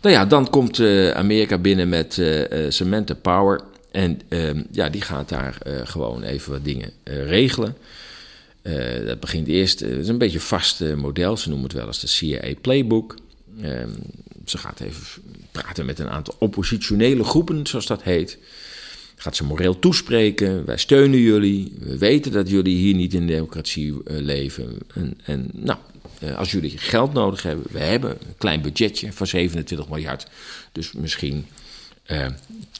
Nou 0.00 0.14
ja, 0.14 0.26
dan 0.26 0.50
komt 0.50 0.78
uh, 0.78 1.10
Amerika 1.10 1.58
binnen 1.58 1.88
met 1.88 2.22
Samantha 2.68 3.14
Power. 3.14 3.60
En 3.90 4.20
ehm, 4.28 4.62
ja, 4.70 4.88
die 4.88 5.00
gaat 5.00 5.28
daar 5.28 5.58
gewoon 5.84 6.22
even 6.22 6.52
wat 6.52 6.64
dingen 6.64 6.90
regelen. 7.04 7.76
Uh, 8.62 9.06
dat 9.06 9.20
begint 9.20 9.48
eerst, 9.48 9.80
het 9.80 9.98
is 9.98 10.08
een 10.08 10.18
beetje 10.18 10.38
een 10.38 10.44
vast 10.44 10.80
model, 10.96 11.36
ze 11.36 11.48
noemen 11.48 11.66
het 11.66 11.76
wel 11.76 11.86
eens 11.86 12.00
de 12.00 12.06
CIA 12.06 12.54
Playbook. 12.60 13.16
Uh, 13.60 13.82
ze 14.44 14.58
gaat 14.58 14.80
even 14.80 15.22
praten 15.52 15.86
met 15.86 15.98
een 15.98 16.08
aantal 16.08 16.34
oppositionele 16.38 17.24
groepen, 17.24 17.66
zoals 17.66 17.86
dat 17.86 18.02
heet. 18.02 18.38
Gaat 19.16 19.36
ze 19.36 19.44
moreel 19.44 19.78
toespreken, 19.78 20.64
wij 20.64 20.76
steunen 20.76 21.18
jullie, 21.18 21.72
we 21.78 21.98
weten 21.98 22.32
dat 22.32 22.50
jullie 22.50 22.76
hier 22.76 22.94
niet 22.94 23.14
in 23.14 23.26
democratie 23.26 23.94
leven. 24.04 24.78
En, 24.94 25.18
en 25.24 25.50
nou, 25.52 25.78
als 26.36 26.50
jullie 26.50 26.78
geld 26.78 27.12
nodig 27.12 27.42
hebben, 27.42 27.66
we 27.70 27.78
hebben 27.78 28.10
een 28.10 28.36
klein 28.38 28.62
budgetje 28.62 29.12
van 29.12 29.26
27 29.26 29.88
miljard. 29.88 30.26
Dus 30.72 30.92
misschien 30.92 31.46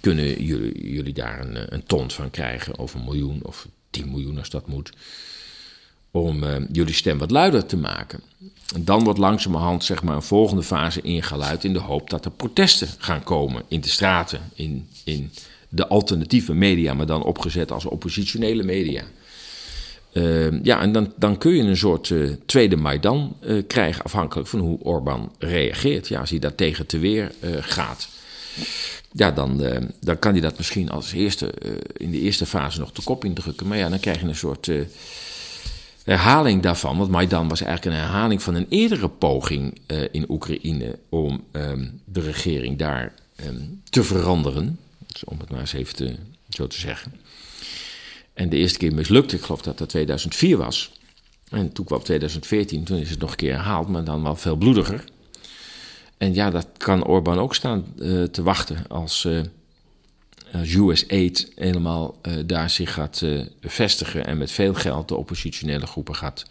kunnen 0.01 0.45
jullie, 0.45 0.93
jullie 0.93 1.15
daar 1.15 1.41
een, 1.41 1.75
een 1.75 1.85
ton 1.85 2.11
van 2.11 2.31
krijgen, 2.31 2.79
of 2.79 2.95
een 2.95 3.05
miljoen, 3.05 3.41
of 3.43 3.69
10 3.91 4.11
miljoen 4.11 4.39
als 4.39 4.51
dat 4.51 4.67
moet 4.67 4.93
om 6.13 6.45
uh, 6.45 6.57
jullie 6.73 6.95
stem 6.95 7.19
wat 7.19 7.31
luider 7.31 7.67
te 7.67 7.77
maken. 7.77 8.21
En 8.75 8.85
dan 8.85 9.05
wordt 9.05 9.19
langzamerhand 9.19 9.85
zeg 9.85 10.03
maar, 10.03 10.17
een 10.17 10.23
volgende 10.23 10.63
fase 10.63 11.01
ingeluid 11.01 11.65
in 11.65 11.73
de 11.73 11.79
hoop 11.79 12.11
dat 12.11 12.25
er 12.25 12.31
protesten 12.31 12.89
gaan 12.99 13.23
komen 13.23 13.63
in 13.69 13.81
de 13.81 13.89
straten, 13.89 14.41
in, 14.55 14.89
in 15.05 15.31
de 15.69 15.87
alternatieve 15.87 16.55
media, 16.55 16.95
maar 16.95 17.07
dan 17.07 17.23
opgezet 17.23 17.71
als 17.71 17.85
oppositionele 17.85 18.63
media. 18.63 19.03
Uh, 20.13 20.63
ja, 20.63 20.81
en 20.81 20.93
dan, 20.93 21.13
dan 21.17 21.39
kun 21.39 21.53
je 21.53 21.63
een 21.63 21.77
soort 21.77 22.09
uh, 22.09 22.31
tweede 22.47 22.77
Maidan 22.77 23.37
krijgen, 23.67 24.05
afhankelijk 24.05 24.49
van 24.49 24.61
hoe 24.61 24.79
Orbán 24.83 25.33
reageert. 25.39 26.09
Ja, 26.09 26.21
als 26.21 26.31
hij 26.31 26.39
daar 26.39 26.55
tegen 26.55 26.87
te 26.87 26.99
weer 26.99 27.33
gaat, 27.61 28.09
ja, 29.13 29.31
dan, 29.31 29.63
dan 30.01 30.19
kan 30.19 30.33
hij 30.33 30.41
dat 30.41 30.57
misschien 30.57 30.91
als 30.91 31.13
eerste 31.13 31.55
in 31.97 32.11
de 32.11 32.21
eerste 32.21 32.47
fase 32.47 32.79
nog 32.79 32.93
de 32.93 33.03
kop 33.03 33.25
indrukken. 33.25 33.67
Maar 33.67 33.79
ja, 33.79 33.89
dan 33.89 34.01
krijg 34.01 34.21
je 34.21 34.27
een 34.27 34.35
soort 34.35 34.71
herhaling 36.05 36.63
daarvan, 36.63 36.99
want 36.99 37.11
Maidan 37.11 37.49
was 37.49 37.61
eigenlijk 37.61 37.97
een 37.97 38.03
herhaling 38.03 38.43
van 38.43 38.55
een 38.55 38.67
eerdere 38.69 39.09
poging 39.09 39.81
uh, 39.87 40.03
in 40.11 40.25
Oekraïne 40.29 40.99
om 41.09 41.45
um, 41.53 42.01
de 42.05 42.21
regering 42.21 42.79
daar 42.79 43.15
um, 43.47 43.83
te 43.91 44.03
veranderen. 44.03 44.79
Dus 45.07 45.25
om 45.25 45.39
het 45.39 45.51
maar 45.51 45.61
eens 45.61 45.73
even 45.73 46.17
zo 46.49 46.67
te 46.67 46.79
zeggen. 46.79 47.13
En 48.35 48.49
de 48.49 48.57
eerste 48.57 48.79
keer 48.79 48.95
mislukte, 48.95 49.37
ik 49.37 49.43
geloof 49.43 49.63
dat 49.63 49.79
dat 49.79 49.89
2004 49.89 50.57
was. 50.57 50.93
En 51.49 51.73
toen 51.73 51.85
kwam 51.85 52.03
2014, 52.03 52.85
toen 52.85 52.99
is 52.99 53.11
het 53.11 53.19
nog 53.19 53.31
een 53.31 53.37
keer 53.37 53.53
herhaald, 53.53 53.89
maar 53.89 54.05
dan 54.05 54.23
wel 54.23 54.37
veel 54.37 54.57
bloediger. 54.57 55.05
En 56.19 56.35
ja, 56.35 56.51
dat 56.51 56.67
kan 56.77 57.05
Orbán 57.05 57.39
ook 57.39 57.55
staan 57.55 57.85
uh, 57.99 58.23
te 58.23 58.43
wachten 58.43 58.85
als. 58.89 59.25
Uh, 59.25 59.41
uh, 60.55 60.75
US 60.75 61.09
Aid 61.09 61.53
helemaal 61.55 62.19
uh, 62.23 62.35
daar 62.47 62.71
zich 62.71 62.93
gaat 62.93 63.21
uh, 63.21 63.47
vestigen 63.61 64.27
en 64.27 64.39
met 64.39 64.51
veel 64.51 64.75
geld 64.75 65.09
de 65.09 65.17
oppositionele 65.17 65.87
groepen 65.87 66.15
gaat 66.15 66.45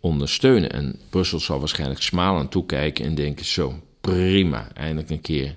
ondersteunen. 0.00 0.72
En 0.72 1.00
Brussel 1.10 1.40
zal 1.40 1.58
waarschijnlijk 1.58 2.02
smalend 2.02 2.50
toekijken 2.50 3.04
en 3.04 3.14
denken: 3.14 3.44
zo, 3.44 3.80
prima, 4.00 4.68
eindelijk 4.74 5.10
een 5.10 5.20
keer 5.20 5.56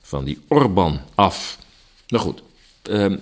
van 0.00 0.24
die 0.24 0.40
Orban 0.48 1.00
af. 1.14 1.58
Nou 2.06 2.22
goed. 2.22 2.42
Um, 2.90 3.20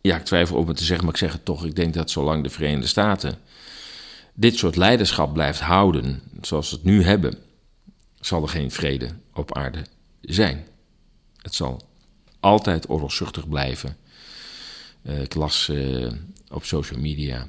ja, 0.00 0.16
ik 0.16 0.24
twijfel 0.24 0.56
om 0.56 0.68
het 0.68 0.76
te 0.76 0.84
zeggen, 0.84 1.04
maar 1.04 1.14
ik 1.14 1.20
zeg 1.20 1.32
het 1.32 1.44
toch. 1.44 1.64
Ik 1.64 1.76
denk 1.76 1.94
dat 1.94 2.10
zolang 2.10 2.42
de 2.42 2.50
Verenigde 2.50 2.86
Staten 2.86 3.38
dit 4.34 4.56
soort 4.56 4.76
leiderschap 4.76 5.32
blijft 5.32 5.60
houden, 5.60 6.22
zoals 6.40 6.68
ze 6.68 6.74
het 6.74 6.84
nu 6.84 7.02
hebben, 7.02 7.38
zal 8.20 8.42
er 8.42 8.48
geen 8.48 8.70
vrede 8.70 9.08
op 9.32 9.56
aarde 9.56 9.84
zijn. 10.20 10.66
Het 11.42 11.54
zal 11.54 11.80
altijd 12.40 12.88
oorlogszuchtig 12.88 13.48
blijven. 13.48 13.96
Uh, 15.02 15.22
ik 15.22 15.34
las 15.34 15.68
uh, 15.68 16.12
op 16.50 16.64
social 16.64 17.00
media 17.00 17.48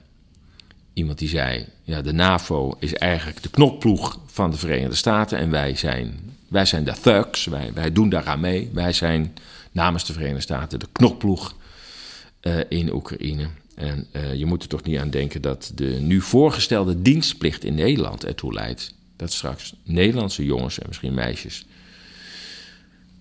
iemand 0.94 1.20
die 1.20 1.30
zei: 1.30 1.66
ja, 1.84 2.02
de 2.02 2.14
NAVO 2.14 2.76
is 2.80 2.94
eigenlijk 2.94 3.44
de 3.44 3.50
knokploeg 3.50 4.20
van 4.26 4.52
de 4.52 4.58
Verenigde 4.58 4.96
Staten 4.96 5.38
en 5.38 5.50
wij 5.50 5.76
zijn, 5.76 6.36
wij 6.48 6.66
zijn 6.66 6.84
de 6.84 6.94
thugs, 7.02 7.46
wij, 7.46 7.74
wij 7.74 7.92
doen 7.92 8.10
daaraan 8.10 8.40
mee. 8.40 8.70
Wij 8.74 8.94
zijn 8.94 9.34
namens 9.72 10.06
de 10.06 10.14
Verenigde 10.14 10.42
Staten 10.42 10.80
de 10.80 10.88
knokploeg 10.92 11.56
uh, 12.42 12.60
in 12.70 12.94
Oekraïne. 12.94 13.48
En 13.76 14.08
je 14.36 14.46
moet 14.46 14.64
er 14.64 14.70
toch 14.70 14.84
niet 14.84 15.00
aan 15.00 15.10
denken 15.10 15.42
dat 15.42 15.72
de 15.76 15.86
nu 15.86 16.22
voorgestelde 16.22 17.02
dienstplicht 17.02 17.64
in 17.64 17.76
Nederland 17.76 18.26
ertoe 18.26 18.54
leidt 18.54 18.94
dat 19.16 19.32
straks 19.32 19.74
Nederlandse 19.84 20.46
jongens 20.46 20.80
en 20.80 20.88
misschien 20.88 21.14
meisjes 21.14 21.66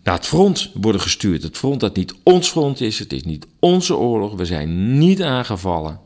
naar 0.02 0.14
het 0.14 0.26
front 0.26 0.70
worden 0.74 1.00
gestuurd. 1.00 1.42
Het 1.42 1.56
front 1.56 1.80
dat 1.80 1.96
niet 1.96 2.14
ons 2.22 2.48
front 2.48 2.80
is, 2.80 2.98
het 2.98 3.12
is 3.12 3.22
niet 3.22 3.46
onze 3.58 3.96
oorlog. 3.96 4.34
We 4.34 4.44
zijn 4.44 4.98
niet 4.98 5.22
aangevallen 5.22 6.00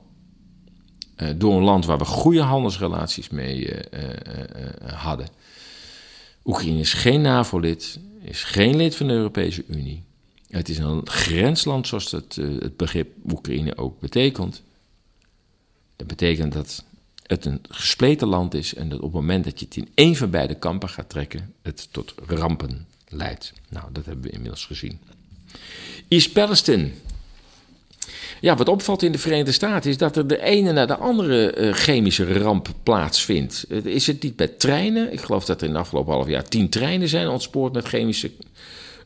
uh, 1.17 1.29
door 1.37 1.57
een 1.57 1.63
land 1.63 1.85
waar 1.85 1.99
we 1.99 2.05
goede 2.05 2.43
handelsrelaties 2.43 3.29
mee 3.29 3.67
uh, 3.67 3.79
uh, 4.01 4.93
hadden. 4.93 5.27
Oekraïne 6.45 6.81
is 6.81 6.93
geen 6.93 7.21
NAVO-lid, 7.21 8.01
is 8.23 8.45
geen 8.45 8.77
lid 8.77 8.97
van 8.97 9.07
de 9.07 9.13
Europese 9.13 9.65
Unie. 9.69 10.03
Het 10.49 10.69
is 10.69 10.79
een 10.79 11.09
grensland, 11.09 11.87
zoals 11.87 12.11
het, 12.11 12.37
het 12.37 12.77
begrip 12.77 13.13
Oekraïne 13.33 13.77
ook 13.77 14.01
betekent. 14.01 14.63
Dat 15.97 16.07
betekent 16.07 16.53
dat 16.53 16.85
het 17.23 17.45
een 17.45 17.61
gespleten 17.69 18.29
land 18.29 18.55
is 18.55 18.75
en 18.75 18.89
dat 18.89 18.99
op 18.99 19.05
het 19.05 19.21
moment 19.21 19.45
dat 19.45 19.59
je 19.59 19.65
het 19.65 19.77
in 19.77 19.89
één 19.95 20.17
van 20.17 20.31
beide 20.31 20.55
kampen 20.55 20.89
gaat 20.89 21.09
trekken, 21.09 21.55
het 21.63 21.89
tot 21.91 22.15
rampen 22.27 22.87
leidt. 23.15 23.53
Nou, 23.69 23.87
dat 23.93 24.05
hebben 24.05 24.25
we 24.25 24.31
inmiddels 24.31 24.65
gezien. 24.65 24.99
East 26.09 26.33
Palestine. 26.33 26.91
Ja, 28.41 28.57
wat 28.57 28.69
opvalt 28.69 29.03
in 29.03 29.13
de 29.13 29.19
Verenigde 29.19 29.53
Staten 29.53 29.91
is 29.91 29.97
dat 29.97 30.17
er 30.17 30.27
de 30.27 30.43
ene 30.43 30.73
na 30.73 30.87
de 30.87 30.97
andere 30.97 31.57
uh, 31.57 31.73
chemische 31.73 32.39
ramp 32.39 32.69
plaatsvindt. 32.83 33.67
Is 33.85 34.07
het 34.07 34.23
niet 34.23 34.37
bij 34.37 34.49
treinen? 34.49 35.13
Ik 35.13 35.21
geloof 35.21 35.45
dat 35.45 35.61
er 35.61 35.67
in 35.67 35.73
de 35.73 35.79
afgelopen 35.79 36.13
half 36.13 36.29
jaar 36.29 36.49
tien 36.49 36.69
treinen 36.69 37.09
zijn 37.09 37.29
ontspoord 37.29 37.73
met 37.73 37.89
chemische 37.89 38.31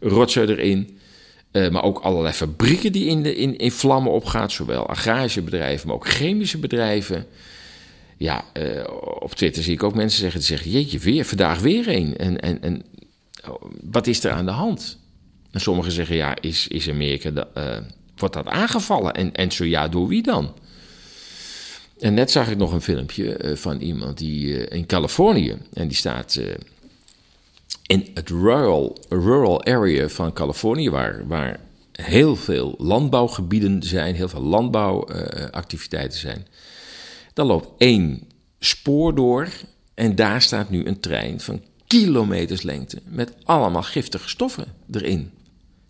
rotzooi 0.00 0.48
erin. 0.48 0.98
Uh, 1.52 1.68
maar 1.68 1.82
ook 1.82 1.98
allerlei 1.98 2.34
fabrieken 2.34 2.92
die 2.92 3.06
in, 3.06 3.22
de, 3.22 3.36
in, 3.36 3.56
in 3.56 3.72
vlammen 3.72 4.12
opgaan. 4.12 4.50
Zowel 4.50 4.86
agrarische 4.86 5.42
bedrijven, 5.42 5.86
maar 5.86 5.96
ook 5.96 6.08
chemische 6.08 6.58
bedrijven. 6.58 7.26
Ja, 8.16 8.44
op 9.20 9.34
Twitter 9.34 9.62
zie 9.62 9.72
ik 9.72 9.82
ook 9.82 9.94
mensen 9.94 10.20
zeggen, 10.20 10.38
die 10.38 10.48
zeggen 10.48 10.70
jeetje, 10.70 10.98
weer, 10.98 11.24
vandaag 11.24 11.60
weer 11.60 11.88
een. 11.88 12.16
En, 12.16 12.40
en, 12.40 12.62
en 12.62 12.82
wat 13.90 14.06
is 14.06 14.24
er 14.24 14.32
aan 14.32 14.44
de 14.44 14.50
hand? 14.50 14.98
En 15.50 15.60
sommigen 15.60 15.92
zeggen, 15.92 16.16
ja, 16.16 16.40
is, 16.40 16.68
is 16.68 16.88
Amerika, 16.88 17.48
uh, 17.56 17.76
wordt 18.16 18.34
dat 18.34 18.46
aangevallen? 18.46 19.14
En, 19.14 19.34
en 19.34 19.52
zo 19.52 19.64
ja, 19.64 19.88
door 19.88 20.08
wie 20.08 20.22
dan? 20.22 20.54
En 21.98 22.14
net 22.14 22.30
zag 22.30 22.50
ik 22.50 22.56
nog 22.56 22.72
een 22.72 22.80
filmpje 22.80 23.44
uh, 23.44 23.56
van 23.56 23.80
iemand 23.80 24.18
die 24.18 24.46
uh, 24.46 24.76
in 24.76 24.86
Californië, 24.86 25.56
en 25.72 25.88
die 25.88 25.96
staat 25.96 26.40
in 27.86 28.08
het 28.14 28.28
rural, 28.28 28.98
rural 29.08 29.64
area 29.64 30.08
van 30.08 30.32
Californië, 30.32 30.90
waar, 30.90 31.26
waar 31.26 31.60
heel 31.92 32.36
veel 32.36 32.74
landbouwgebieden 32.78 33.82
zijn, 33.82 34.14
heel 34.14 34.28
veel 34.28 34.42
landbouwactiviteiten 34.42 36.18
zijn. 36.18 36.46
Daar 37.32 37.46
loopt 37.46 37.68
één 37.78 38.28
spoor 38.58 39.14
door 39.14 39.48
en 39.94 40.14
daar 40.14 40.42
staat 40.42 40.70
nu 40.70 40.86
een 40.86 41.00
trein 41.00 41.40
van 41.40 41.60
kilometers 41.88 42.62
lengte 42.62 42.98
met 43.04 43.32
allemaal 43.44 43.82
giftige 43.82 44.28
stoffen 44.28 44.74
erin. 44.90 45.30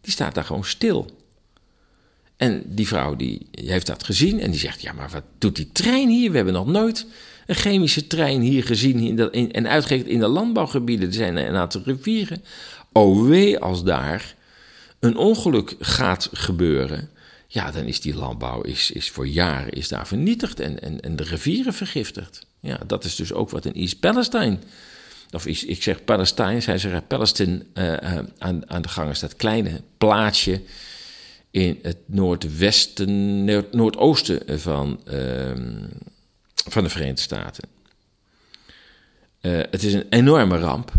Die 0.00 0.12
staat 0.12 0.34
daar 0.34 0.44
gewoon 0.44 0.64
stil. 0.64 1.16
En 2.36 2.62
die 2.66 2.86
vrouw 2.86 3.16
die 3.16 3.46
heeft 3.50 3.86
dat 3.86 4.04
gezien 4.04 4.40
en 4.40 4.50
die 4.50 4.60
zegt: 4.60 4.82
Ja, 4.82 4.92
maar 4.92 5.10
wat 5.10 5.24
doet 5.38 5.56
die 5.56 5.72
trein 5.72 6.08
hier? 6.08 6.30
We 6.30 6.36
hebben 6.36 6.54
nog 6.54 6.66
nooit 6.66 7.06
een 7.46 7.54
chemische 7.54 8.06
trein 8.06 8.40
hier 8.40 8.64
gezien 8.64 9.18
in 9.32 9.52
en 9.52 9.68
uitgerekend 9.68 10.08
in 10.08 10.18
de 10.18 10.28
landbouwgebieden. 10.28 11.08
Er 11.08 11.14
zijn 11.14 11.36
een 11.36 11.56
aantal 11.56 11.82
rivieren. 11.84 12.44
Oh 12.92 13.28
wee, 13.28 13.58
als 13.58 13.84
daar 13.84 14.34
een 15.00 15.16
ongeluk 15.16 15.74
gaat 15.80 16.28
gebeuren, 16.32 17.10
ja, 17.46 17.70
dan 17.70 17.84
is 17.84 18.00
die 18.00 18.14
landbouw 18.14 18.60
is, 18.60 18.90
is 18.90 19.10
voor 19.10 19.26
jaren 19.26 19.72
is 19.72 19.88
daar 19.88 20.06
vernietigd 20.06 20.60
en, 20.60 20.82
en, 20.82 21.00
en 21.00 21.16
de 21.16 21.22
rivieren 21.22 21.74
vergiftigd. 21.74 22.46
Ja, 22.60 22.80
dat 22.86 23.04
is 23.04 23.16
dus 23.16 23.32
ook 23.32 23.50
wat 23.50 23.64
in 23.64 23.72
East 23.72 24.00
Palestine, 24.00 24.58
of 25.30 25.46
ik 25.46 25.82
zeg 25.82 26.04
Palestine, 26.04 26.60
zij 26.60 26.78
zeggen 26.78 27.06
Palestine 27.06 27.64
uh, 27.74 28.18
aan, 28.38 28.70
aan 28.70 28.82
de 28.82 28.88
gang 28.88 29.10
is, 29.10 29.18
dat 29.18 29.36
kleine 29.36 29.82
plaatsje 29.98 30.62
in 31.50 31.78
het 31.82 31.98
noordwesten, 32.06 33.44
noordoosten 33.70 34.60
van, 34.60 35.00
uh, 35.06 35.52
van 36.68 36.82
de 36.84 36.90
Verenigde 36.90 37.22
Staten. 37.22 37.68
Uh, 39.40 39.60
het 39.70 39.82
is 39.82 39.94
een 39.94 40.06
enorme 40.10 40.58
ramp. 40.58 40.92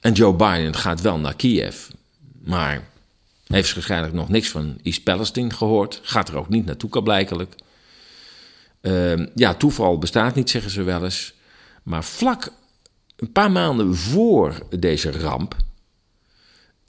En 0.00 0.12
Joe 0.12 0.34
Biden 0.34 0.74
gaat 0.74 1.00
wel 1.00 1.18
naar 1.18 1.36
Kiev, 1.36 1.88
maar 2.42 2.88
heeft 3.46 3.74
waarschijnlijk 3.74 4.12
nog 4.12 4.28
niks 4.28 4.48
van 4.48 4.78
East 4.82 5.02
Palestine 5.02 5.50
gehoord. 5.50 6.00
Gaat 6.02 6.28
er 6.28 6.36
ook 6.36 6.48
niet 6.48 6.66
naartoe, 6.66 6.90
kan. 6.90 7.54
Uh, 8.82 9.26
ja, 9.34 9.54
toeval 9.54 9.98
bestaat 9.98 10.34
niet, 10.34 10.50
zeggen 10.50 10.70
ze 10.70 10.82
wel 10.82 11.04
eens. 11.04 11.34
Maar 11.82 12.04
vlak 12.04 12.52
een 13.20 13.32
paar 13.32 13.50
maanden 13.50 13.96
voor 13.96 14.58
deze 14.78 15.10
ramp 15.10 15.56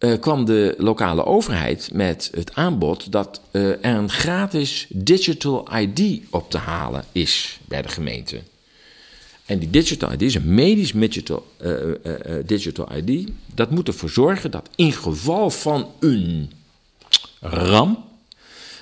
uh, 0.02 0.20
kwam 0.20 0.46
de 0.46 0.76
lokale 0.78 1.26
overheid 1.26 1.90
met 1.94 2.32
het 2.34 2.56
aanbod 2.56 3.12
dat 3.12 3.42
uh, 3.52 3.70
er 3.70 3.86
een 3.86 4.10
gratis 4.10 4.86
digital 4.90 5.68
ID 5.78 6.22
op 6.30 6.50
te 6.50 6.58
halen 6.58 7.06
is 7.12 7.60
bij 7.68 7.82
de 7.82 7.88
gemeente. 7.88 8.42
En 9.46 9.60
die 9.60 9.70
digital 9.70 10.12
ID 10.12 10.22
is 10.22 10.36
een 10.36 10.54
medisch 10.54 10.92
digital, 10.92 11.46
uh, 11.62 11.96
digital 12.46 12.96
ID. 12.96 13.32
Dat 13.54 13.72
moet 13.72 13.88
ervoor 13.88 14.10
zorgen 14.10 14.52
dat 14.52 14.70
in 14.76 14.92
geval 14.92 15.50
van 15.50 15.88
een 16.00 16.52
ramp, 17.40 18.00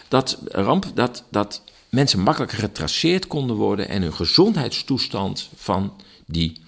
dat, 0.07 0.39
ramp 0.47 0.85
dat, 0.93 1.23
dat 1.29 1.61
mensen 1.89 2.19
makkelijker 2.19 2.57
getraceerd 2.57 3.27
konden 3.27 3.55
worden 3.55 3.89
en 3.89 4.01
hun 4.01 4.13
gezondheidstoestand 4.13 5.49
van 5.55 5.93
die 6.25 6.61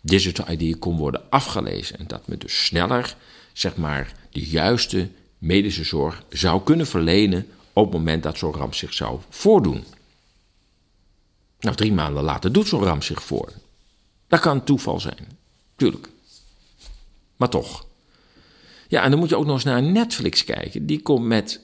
digital 0.00 0.50
ID 0.50 0.78
kon 0.78 0.96
worden 0.96 1.30
afgelezen. 1.30 1.98
En 1.98 2.06
dat 2.06 2.26
men 2.26 2.38
dus 2.38 2.64
sneller, 2.64 3.16
zeg 3.52 3.76
maar, 3.76 4.14
de 4.30 4.40
juiste 4.40 5.08
medische 5.38 5.84
zorg 5.84 6.22
zou 6.28 6.62
kunnen 6.62 6.86
verlenen 6.86 7.46
op 7.72 7.84
het 7.84 7.92
moment 7.92 8.22
dat 8.22 8.38
zo'n 8.38 8.54
ramp 8.54 8.74
zich 8.74 8.94
zou 8.94 9.20
voordoen. 9.28 9.84
Nou, 11.60 11.76
drie 11.76 11.92
maanden 11.92 12.22
later 12.22 12.52
doet 12.52 12.68
zo'n 12.68 12.84
ramp 12.84 13.02
zich 13.02 13.22
voor. 13.22 13.52
Dat 14.28 14.40
kan 14.40 14.64
toeval 14.64 15.00
zijn, 15.00 15.38
tuurlijk. 15.76 16.08
Maar 17.36 17.48
toch. 17.48 17.86
Ja, 18.88 19.02
en 19.02 19.10
dan 19.10 19.18
moet 19.18 19.28
je 19.28 19.36
ook 19.36 19.44
nog 19.44 19.54
eens 19.54 19.64
naar 19.64 19.82
Netflix 19.82 20.44
kijken. 20.44 20.86
Die 20.86 21.02
komt 21.02 21.26
met 21.26 21.60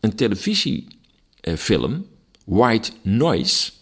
een 0.00 0.14
televisiefilm, 0.14 2.06
White 2.44 2.92
Noise. 3.02 3.72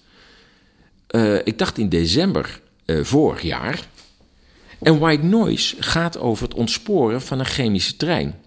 Uh, 1.11 1.47
ik 1.47 1.59
dacht 1.59 1.79
in 1.79 1.89
december 1.89 2.61
uh, 2.87 3.05
vorig 3.05 3.43
jaar. 3.43 3.89
En 4.79 4.99
White 4.99 5.23
Noise 5.23 5.83
gaat 5.83 6.19
over 6.19 6.45
het 6.45 6.55
ontsporen 6.55 7.23
van 7.23 7.39
een 7.39 7.45
chemische 7.45 7.97
trein. 7.97 8.41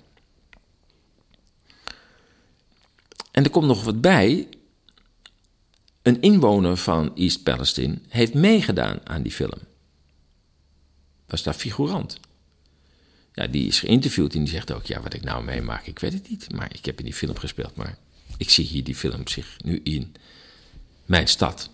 En 3.32 3.44
er 3.44 3.50
komt 3.50 3.68
nog 3.68 3.84
wat 3.84 4.02
bij. 4.02 4.48
Een 6.02 6.22
inwoner 6.22 6.78
van 6.78 7.16
East 7.16 7.44
Palestine 7.44 7.98
heeft 8.08 8.34
meegedaan 8.34 9.00
aan 9.04 9.22
die 9.22 9.32
film. 9.32 9.60
Was 11.28 11.44
daar 11.44 11.54
figurant. 11.54 12.20
Ja, 13.34 13.48
die 13.48 13.68
is 13.68 13.80
geïnterviewd 13.80 14.34
en 14.34 14.40
die 14.40 14.54
zegt 14.54 14.72
ook: 14.72 14.86
Ja, 14.86 15.02
wat 15.02 15.14
ik 15.14 15.24
nou 15.24 15.44
meemaak, 15.44 15.86
ik 15.86 16.00
weet 16.00 16.14
het 16.14 16.30
niet. 16.30 16.52
Maar 16.52 16.74
ik 16.74 16.86
heb 16.86 17.00
in 17.00 17.06
die 17.06 17.14
film 17.14 17.38
gespeeld. 17.38 17.76
Maar 17.76 17.98
ik 18.38 18.50
zie 18.50 18.66
hier 18.66 18.84
die 18.84 18.96
film 18.96 19.28
zich 19.28 19.58
nu 19.64 19.80
in 19.84 20.16
mijn 21.06 21.28
stad, 21.28 21.70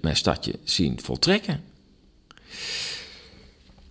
mijn 0.00 0.16
stadje 0.16 0.58
zien 0.64 1.00
voltrekken. 1.00 1.62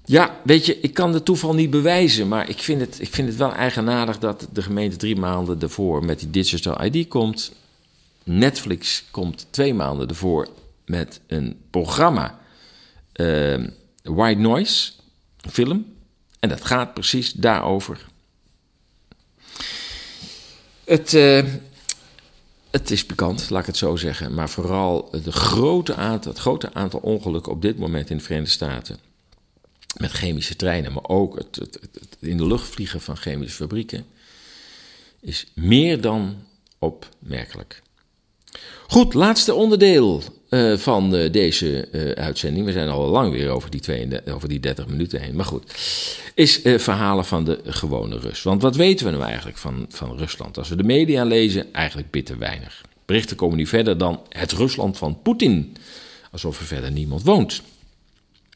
Ja, 0.06 0.41
weet 0.43 0.65
je, 0.65 0.80
ik 0.80 0.93
kan 0.93 1.12
de 1.12 1.24
toeval 1.24 1.54
niet 1.54 1.70
bewijzen, 1.70 2.28
maar 2.28 2.50
ik 2.50 2.60
vind, 2.60 2.82
het, 2.82 3.00
ik 3.02 3.13
vind 3.13 3.28
het 3.28 3.38
wel 3.38 3.54
eigenaardig 3.54 4.20
dat 4.20 4.48
de 4.54 4.62
gemeente 4.62 4.96
drie 4.96 5.15
maanden 5.15 5.62
ervoor 5.62 6.06
met 6.06 6.20
die 6.20 6.30
digital 6.30 6.84
ID 6.84 7.08
komt. 7.08 7.52
Netflix 8.24 9.06
komt 9.12 9.48
twee 9.50 9.74
maanden 9.74 10.08
ervoor 10.08 10.48
met 10.86 11.20
een 11.28 11.58
programma, 11.70 12.39
uh, 13.15 13.67
White 14.04 14.39
Noise, 14.39 14.91
een 15.41 15.52
film. 15.52 15.86
En 16.39 16.50
dat 16.50 16.65
gaat 16.65 16.93
precies 16.93 17.32
daarover. 17.32 18.06
Het, 20.84 21.13
uh, 21.13 21.43
het 22.78 22.92
is 22.92 23.06
bekend, 23.06 23.50
laat 23.50 23.62
ik 23.62 23.68
het 23.68 23.78
zo 23.78 23.96
zeggen. 23.96 24.34
Maar 24.34 24.50
vooral 24.50 25.10
de 25.24 25.32
grote 25.32 25.96
aantal, 25.96 26.32
het 26.32 26.42
grote 26.42 26.74
aantal 26.74 27.00
ongelukken 27.00 27.52
op 27.52 27.62
dit 27.62 27.78
moment 27.78 28.10
in 28.10 28.18
de 28.18 28.24
Verenigde 28.24 28.52
Staten. 28.52 29.00
Met 29.98 30.12
chemische 30.12 30.56
treinen, 30.56 30.94
maar 30.94 31.08
ook 31.08 31.38
het, 31.38 31.56
het, 31.56 31.80
het 31.82 32.18
in 32.20 32.38
de 32.38 32.48
lucht 32.48 32.68
vliegen 32.68 33.02
van 33.02 33.18
chemische 33.18 33.56
fabrieken. 33.56 34.06
Is 35.20 35.52
meer 35.54 36.02
dan 36.02 36.36
opmerkelijk. 36.80 37.82
Goed, 38.88 39.13
laatste 39.13 39.54
onderdeel 39.54 40.24
uh, 40.50 40.78
van 40.78 41.15
uh, 41.15 41.32
deze 41.32 41.88
uh, 41.91 42.12
uitzending. 42.12 42.65
We 42.65 42.72
zijn 42.72 42.89
al 42.89 43.08
lang 43.08 43.32
weer 43.32 43.50
over 43.50 43.70
die, 43.70 43.80
32, 43.80 44.34
over 44.34 44.50
die 44.50 44.60
30 44.60 44.88
minuten 44.88 45.22
heen. 45.22 45.36
Maar 45.36 45.46
goed. 45.46 45.74
Is 46.34 46.60
verhalen 46.63 47.26
van 47.26 47.43
de 47.43 47.60
gewone 47.65 48.20
Rus. 48.20 48.43
Want 48.43 48.62
wat 48.62 48.76
weten 48.76 49.06
we 49.06 49.12
nou 49.12 49.24
eigenlijk 49.24 49.58
van, 49.58 49.86
van 49.89 50.17
Rusland? 50.17 50.58
Als 50.58 50.70
we 50.70 50.76
de 50.76 50.84
media 50.84 51.24
lezen, 51.24 51.74
eigenlijk 51.74 52.12
bitter 52.12 52.38
weinig. 52.38 52.82
Berichten 53.06 53.36
komen 53.36 53.58
nu 53.58 53.67
verder 53.67 53.98
dan 53.98 54.22
het 54.30 54.52
Rusland 54.52 54.98
van 54.98 55.22
Poetin. 55.22 55.78
Alsof 56.32 56.60
er 56.60 56.65
verder 56.65 56.91
niemand 56.91 57.24
woont. 57.24 57.62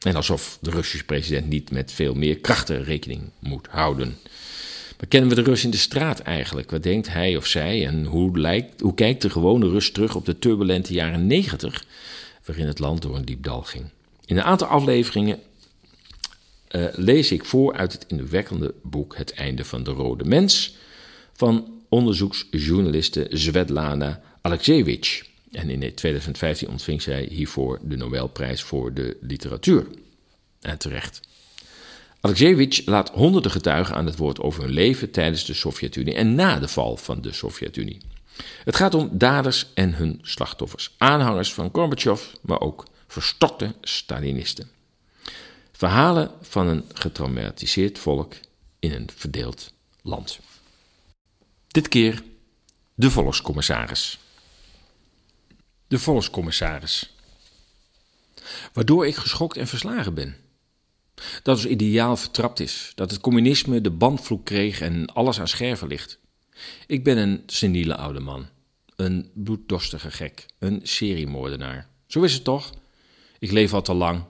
En 0.05 0.15
alsof 0.15 0.57
de 0.61 0.69
Russische 0.69 1.05
president 1.05 1.47
niet 1.47 1.71
met 1.71 1.91
veel 1.91 2.13
meer 2.13 2.37
krachten 2.37 2.83
rekening 2.83 3.21
moet 3.39 3.67
houden. 3.69 4.17
Maar 5.01 5.09
kennen 5.09 5.29
we 5.29 5.35
de 5.35 5.41
Rus 5.41 5.63
in 5.63 5.69
de 5.69 5.77
straat 5.77 6.19
eigenlijk? 6.19 6.71
Wat 6.71 6.83
denkt 6.83 7.13
hij 7.13 7.37
of 7.37 7.45
zij 7.45 7.87
en 7.87 8.05
hoe, 8.05 8.39
lijkt, 8.39 8.81
hoe 8.81 8.93
kijkt 8.93 9.21
de 9.21 9.29
gewone 9.29 9.69
Rus 9.69 9.91
terug 9.91 10.15
op 10.15 10.25
de 10.25 10.39
turbulente 10.39 10.93
jaren 10.93 11.27
90, 11.27 11.85
waarin 12.45 12.67
het 12.67 12.79
land 12.79 13.01
door 13.01 13.15
een 13.15 13.25
diep 13.25 13.43
dal 13.43 13.61
ging? 13.61 13.85
In 14.25 14.37
een 14.37 14.43
aantal 14.43 14.67
afleveringen 14.67 15.39
uh, 16.71 16.85
lees 16.91 17.31
ik 17.31 17.45
voor 17.45 17.73
uit 17.73 17.93
het 17.93 18.05
indrukwekkende 18.07 18.73
boek 18.83 19.17
Het 19.17 19.33
einde 19.33 19.65
van 19.65 19.83
de 19.83 19.91
Rode 19.91 20.23
Mens 20.23 20.75
van 21.33 21.81
onderzoeksjournaliste 21.89 23.27
Svetlana 23.29 24.21
Alexievich. 24.41 25.25
En 25.51 25.69
in 25.69 25.95
2015 25.95 26.69
ontving 26.69 27.01
zij 27.01 27.27
hiervoor 27.31 27.79
de 27.83 27.95
Nobelprijs 27.95 28.61
voor 28.61 28.93
de 28.93 29.17
literatuur. 29.21 29.87
En 30.61 30.77
terecht. 30.77 31.21
Alexievich 32.21 32.85
laat 32.85 33.09
honderden 33.09 33.51
getuigen 33.51 33.95
aan 33.95 34.05
het 34.05 34.17
woord 34.17 34.39
over 34.39 34.63
hun 34.63 34.71
leven 34.71 35.11
tijdens 35.11 35.45
de 35.45 35.53
Sovjet-Unie 35.53 36.13
en 36.13 36.35
na 36.35 36.59
de 36.59 36.67
val 36.67 36.97
van 36.97 37.21
de 37.21 37.33
Sovjet-Unie. 37.33 38.01
Het 38.63 38.75
gaat 38.75 38.93
om 38.93 39.09
daders 39.11 39.67
en 39.73 39.93
hun 39.93 40.19
slachtoffers, 40.21 40.95
aanhangers 40.97 41.53
van 41.53 41.69
Gorbachev, 41.73 42.21
maar 42.41 42.59
ook 42.59 42.85
verstokte 43.07 43.75
Stalinisten. 43.81 44.69
Verhalen 45.71 46.31
van 46.41 46.67
een 46.67 46.85
getraumatiseerd 46.93 47.99
volk 47.99 48.33
in 48.79 48.91
een 48.91 49.09
verdeeld 49.15 49.73
land. 50.01 50.39
Dit 51.67 51.87
keer 51.87 52.23
de 52.93 53.11
volkscommissaris. 53.11 54.19
De 55.87 55.99
volkscommissaris. 55.99 57.15
Waardoor 58.73 59.07
ik 59.07 59.15
geschokt 59.15 59.57
en 59.57 59.67
verslagen 59.67 60.13
ben. 60.13 60.35
Dat 61.43 61.55
ons 61.55 61.65
ideaal 61.65 62.17
vertrapt 62.17 62.59
is, 62.59 62.91
dat 62.95 63.11
het 63.11 63.21
communisme 63.21 63.81
de 63.81 63.91
bandvloek 63.91 64.45
kreeg 64.45 64.81
en 64.81 65.05
alles 65.05 65.39
aan 65.39 65.47
scherven 65.47 65.87
ligt. 65.87 66.19
Ik 66.87 67.03
ben 67.03 67.17
een 67.17 67.43
seniele 67.45 67.95
oude 67.95 68.19
man, 68.19 68.47
een 68.95 69.31
bloeddorstige 69.33 70.11
gek, 70.11 70.45
een 70.59 70.79
seriemoordenaar. 70.83 71.87
Zo 72.07 72.21
is 72.21 72.33
het 72.33 72.43
toch? 72.43 72.69
Ik 73.39 73.51
leef 73.51 73.73
al 73.73 73.81
te 73.81 73.93
lang. 73.93 74.23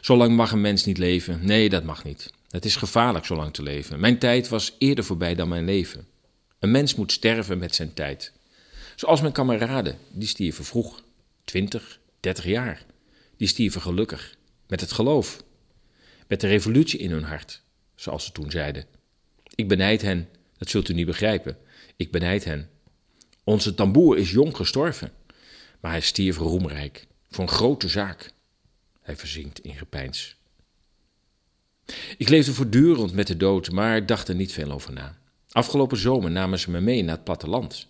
Zo 0.00 0.16
lang 0.16 0.36
mag 0.36 0.52
een 0.52 0.60
mens 0.60 0.84
niet 0.84 0.98
leven. 0.98 1.44
Nee, 1.44 1.68
dat 1.68 1.84
mag 1.84 2.04
niet. 2.04 2.32
Het 2.48 2.64
is 2.64 2.76
gevaarlijk 2.76 3.24
zo 3.24 3.36
lang 3.36 3.52
te 3.52 3.62
leven. 3.62 4.00
Mijn 4.00 4.18
tijd 4.18 4.48
was 4.48 4.74
eerder 4.78 5.04
voorbij 5.04 5.34
dan 5.34 5.48
mijn 5.48 5.64
leven. 5.64 6.06
Een 6.58 6.70
mens 6.70 6.94
moet 6.94 7.12
sterven 7.12 7.58
met 7.58 7.74
zijn 7.74 7.94
tijd. 7.94 8.32
Zoals 8.96 9.20
mijn 9.20 9.32
kameraden, 9.32 9.98
die 10.12 10.28
stierven 10.28 10.64
vroeg, 10.64 11.02
20, 11.44 12.00
30 12.20 12.44
jaar. 12.44 12.84
Die 13.36 13.48
stierven 13.48 13.80
gelukkig, 13.80 14.34
met 14.66 14.80
het 14.80 14.92
geloof, 14.92 15.42
met 16.30 16.40
de 16.40 16.46
revolutie 16.46 16.98
in 16.98 17.10
hun 17.10 17.22
hart, 17.22 17.62
zoals 17.94 18.24
ze 18.24 18.32
toen 18.32 18.50
zeiden. 18.50 18.84
Ik 19.54 19.68
benijd 19.68 20.02
hen, 20.02 20.28
dat 20.58 20.68
zult 20.68 20.88
u 20.88 20.94
niet 20.94 21.06
begrijpen. 21.06 21.58
Ik 21.96 22.10
benijd 22.10 22.44
hen, 22.44 22.70
Onze 23.44 23.74
tamboer 23.74 24.18
is 24.18 24.30
jong 24.30 24.56
gestorven, 24.56 25.12
maar 25.80 25.90
hij 25.90 26.00
stierf 26.00 26.36
roemrijk 26.36 27.06
voor 27.30 27.44
een 27.44 27.50
grote 27.50 27.88
zaak. 27.88 28.32
Hij 29.00 29.16
verzinkt 29.16 29.58
in 29.58 29.74
gepeins. 29.74 30.36
Ik 32.16 32.28
leefde 32.28 32.54
voortdurend 32.54 33.12
met 33.12 33.26
de 33.26 33.36
dood, 33.36 33.70
maar 33.70 34.06
dacht 34.06 34.28
er 34.28 34.34
niet 34.34 34.52
veel 34.52 34.70
over 34.70 34.92
na. 34.92 35.18
Afgelopen 35.50 35.98
zomer 35.98 36.30
namen 36.30 36.58
ze 36.58 36.70
me 36.70 36.80
mee 36.80 37.02
naar 37.02 37.14
het 37.14 37.24
platteland. 37.24 37.86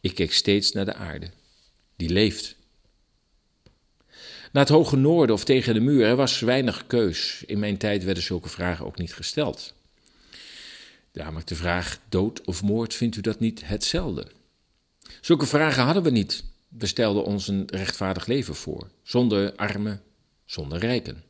Ik 0.00 0.14
keek 0.14 0.32
steeds 0.32 0.72
naar 0.72 0.84
de 0.84 0.94
aarde. 0.94 1.30
Die 1.96 2.10
leeft. 2.10 2.56
Naar 4.52 4.62
het 4.62 4.72
hoge 4.72 4.96
noorden 4.96 5.34
of 5.34 5.44
tegen 5.44 5.74
de 5.74 5.80
muur, 5.80 6.06
er 6.06 6.16
was 6.16 6.40
weinig 6.40 6.86
keus. 6.86 7.42
In 7.46 7.58
mijn 7.58 7.76
tijd 7.76 8.04
werden 8.04 8.22
zulke 8.22 8.48
vragen 8.48 8.86
ook 8.86 8.98
niet 8.98 9.14
gesteld. 9.14 9.74
Namelijk 11.12 11.46
de 11.46 11.54
vraag: 11.54 12.00
dood 12.08 12.44
of 12.44 12.62
moord, 12.62 12.94
vindt 12.94 13.16
u 13.16 13.20
dat 13.20 13.40
niet 13.40 13.62
hetzelfde? 13.64 14.26
Zulke 15.20 15.46
vragen 15.46 15.82
hadden 15.82 16.02
we 16.02 16.10
niet. 16.10 16.44
We 16.68 16.86
stelden 16.86 17.24
ons 17.24 17.48
een 17.48 17.62
rechtvaardig 17.66 18.26
leven 18.26 18.54
voor, 18.54 18.88
zonder 19.02 19.54
armen, 19.54 20.02
zonder 20.44 20.78
rijken. 20.78 21.22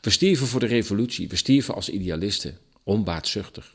We 0.00 0.10
stierven 0.10 0.46
voor 0.46 0.60
de 0.60 0.66
revolutie, 0.66 1.28
we 1.28 1.36
stierven 1.36 1.74
als 1.74 1.88
idealisten, 1.88 2.58
onbaatzuchtig. 2.82 3.74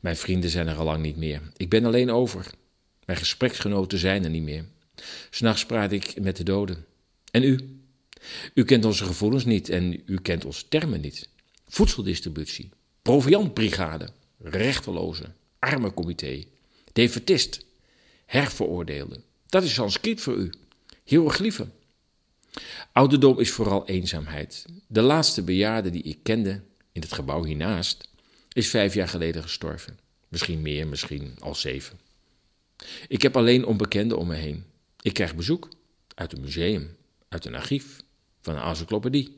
Mijn 0.00 0.16
vrienden 0.16 0.50
zijn 0.50 0.68
er 0.68 0.76
al 0.76 0.84
lang 0.84 1.02
niet 1.02 1.16
meer. 1.16 1.40
Ik 1.56 1.68
ben 1.68 1.84
alleen 1.84 2.10
over. 2.10 2.46
Mijn 3.04 3.18
gespreksgenoten 3.18 3.98
zijn 3.98 4.24
er 4.24 4.30
niet 4.30 4.42
meer. 4.42 4.64
S'nachts 5.30 5.66
praat 5.66 5.92
ik 5.92 6.20
met 6.20 6.36
de 6.36 6.42
doden. 6.42 6.84
En 7.30 7.42
u? 7.42 7.79
U 8.54 8.64
kent 8.64 8.84
onze 8.84 9.04
gevoelens 9.04 9.44
niet 9.44 9.68
en 9.68 10.02
u 10.06 10.18
kent 10.22 10.44
onze 10.44 10.68
termen 10.68 11.00
niet. 11.00 11.28
Voedseldistributie, 11.68 12.70
proviantbrigade, 13.02 14.08
rechteloze, 14.38 15.24
armencomité, 15.58 16.44
defetist, 16.92 17.64
herveroordeelde. 18.26 19.20
Dat 19.46 19.62
is 19.62 19.74
Sanskriet 19.74 20.20
voor 20.20 20.36
u. 20.36 20.50
Hieroglyphen. 21.04 21.72
Ouderdom 22.92 23.38
is 23.38 23.50
vooral 23.50 23.86
eenzaamheid. 23.86 24.64
De 24.86 25.00
laatste 25.00 25.42
bejaarde 25.42 25.90
die 25.90 26.02
ik 26.02 26.18
kende, 26.22 26.62
in 26.92 27.00
het 27.00 27.12
gebouw 27.12 27.44
hiernaast, 27.44 28.08
is 28.52 28.68
vijf 28.68 28.94
jaar 28.94 29.08
geleden 29.08 29.42
gestorven. 29.42 29.98
Misschien 30.28 30.62
meer, 30.62 30.88
misschien 30.88 31.34
al 31.38 31.54
zeven. 31.54 31.98
Ik 33.08 33.22
heb 33.22 33.36
alleen 33.36 33.64
onbekenden 33.64 34.18
om 34.18 34.26
me 34.26 34.34
heen. 34.34 34.64
Ik 35.00 35.14
krijg 35.14 35.34
bezoek 35.34 35.68
uit 36.14 36.32
een 36.32 36.40
museum, 36.40 36.96
uit 37.28 37.44
een 37.44 37.54
archief, 37.54 38.02
van 38.40 38.56
een. 38.56 39.28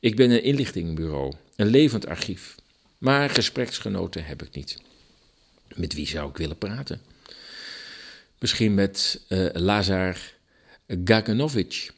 Ik 0.00 0.16
ben 0.16 0.30
een 0.30 0.42
inlichtingenbureau, 0.42 1.32
een 1.56 1.66
levend 1.66 2.06
archief. 2.06 2.54
Maar 2.98 3.30
gespreksgenoten 3.30 4.24
heb 4.24 4.42
ik 4.42 4.54
niet. 4.54 4.78
Met 5.74 5.94
wie 5.94 6.06
zou 6.06 6.30
ik 6.30 6.36
willen 6.36 6.58
praten? 6.58 7.00
Misschien 8.38 8.74
met 8.74 9.20
uh, 9.28 9.48
Lazar 9.52 10.16
Gaganovic. 11.04 11.92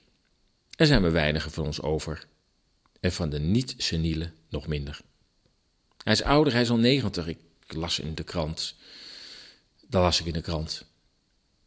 Er 0.76 0.86
zijn 0.86 1.02
weinigen 1.10 1.50
van 1.50 1.64
ons 1.64 1.82
over. 1.82 2.26
En 3.00 3.12
van 3.12 3.30
de 3.30 3.38
niet-seniele 3.38 4.30
nog 4.48 4.66
minder. 4.66 5.00
Hij 6.02 6.12
is 6.12 6.22
ouder, 6.22 6.52
hij 6.52 6.62
is 6.62 6.70
al 6.70 6.76
negentig. 6.76 7.26
Ik 7.26 7.38
las 7.66 7.98
in 7.98 8.14
de 8.14 8.24
krant. 8.24 8.74
Dat 9.88 10.02
las 10.02 10.20
ik 10.20 10.26
in 10.26 10.32
de 10.32 10.40
krant. 10.40 10.84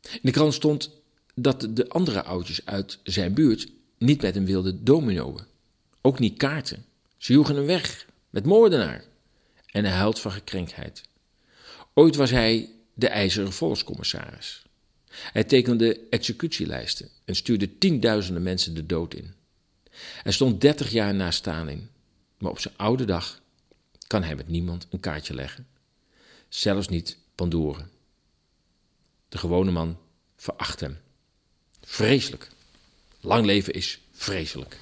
In 0.01 0.19
de 0.21 0.31
krant 0.31 0.53
stond 0.53 0.91
dat 1.35 1.67
de 1.69 1.89
andere 1.89 2.23
oudjes 2.23 2.65
uit 2.65 2.99
zijn 3.03 3.33
buurt 3.33 3.67
niet 3.97 4.21
met 4.21 4.35
hem 4.35 4.45
wilden 4.45 4.83
dominoen. 4.83 5.39
Ook 6.01 6.19
niet 6.19 6.37
kaarten. 6.37 6.85
Ze 7.17 7.33
joegen 7.33 7.55
hem 7.55 7.65
weg 7.65 8.05
met 8.29 8.45
moordenaar. 8.45 9.03
En 9.65 9.85
hij 9.85 9.93
huilt 9.93 10.19
van 10.19 10.31
gekrenktheid. 10.31 11.03
Ooit 11.93 12.15
was 12.15 12.31
hij 12.31 12.69
de 12.93 13.07
ijzeren 13.07 13.53
volkscommissaris. 13.53 14.65
Hij 15.09 15.43
tekende 15.43 15.99
executielijsten 16.09 17.09
en 17.25 17.35
stuurde 17.35 17.77
tienduizenden 17.77 18.43
mensen 18.43 18.73
de 18.73 18.85
dood 18.85 19.13
in. 19.13 19.33
Hij 19.99 20.31
stond 20.31 20.61
dertig 20.61 20.89
jaar 20.89 21.15
na 21.15 21.31
Stalin, 21.31 21.89
maar 22.37 22.51
op 22.51 22.59
zijn 22.59 22.73
oude 22.77 23.05
dag 23.05 23.41
kan 24.07 24.23
hij 24.23 24.35
met 24.35 24.47
niemand 24.47 24.87
een 24.89 24.99
kaartje 24.99 25.33
leggen. 25.33 25.67
Zelfs 26.49 26.87
niet 26.87 27.17
Pandoren. 27.35 27.89
De 29.29 29.37
gewone 29.37 29.71
man 29.71 29.97
veracht 30.35 30.79
hem. 30.79 30.97
Vreselijk. 31.81 32.49
Lang 33.27 33.45
leven 33.45 33.73
is 33.73 33.99
vreselijk. 34.13 34.77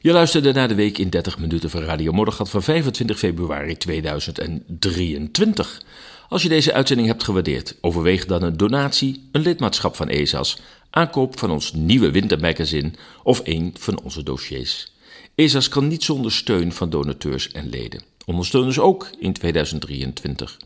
Je 0.00 0.12
luisterde 0.12 0.52
naar 0.52 0.68
de 0.68 0.74
week 0.74 0.98
in 0.98 1.10
30 1.10 1.38
minuten 1.38 1.70
van 1.70 1.82
Radio 1.82 2.12
Moddergat 2.12 2.50
van 2.50 2.62
25 2.62 3.18
februari 3.18 3.76
2023. 3.76 5.82
Als 6.28 6.42
je 6.42 6.48
deze 6.48 6.72
uitzending 6.72 7.08
hebt 7.08 7.24
gewaardeerd, 7.24 7.76
overweeg 7.80 8.26
dan 8.26 8.42
een 8.42 8.56
donatie, 8.56 9.28
een 9.32 9.40
lidmaatschap 9.40 9.96
van 9.96 10.08
ESAS, 10.08 10.58
aankoop 10.90 11.38
van 11.38 11.50
ons 11.50 11.72
nieuwe 11.72 12.10
wintermagazine 12.10 12.90
of 13.22 13.40
een 13.44 13.74
van 13.78 14.00
onze 14.02 14.22
dossiers. 14.22 14.92
ESAS 15.34 15.68
kan 15.68 15.88
niet 15.88 16.04
zonder 16.04 16.32
steun 16.32 16.72
van 16.72 16.90
donateurs 16.90 17.52
en 17.52 17.68
leden. 17.68 18.02
Ondersteun 18.24 18.64
ons 18.64 18.78
ook 18.78 19.10
in 19.18 19.32
2023. 19.32 20.56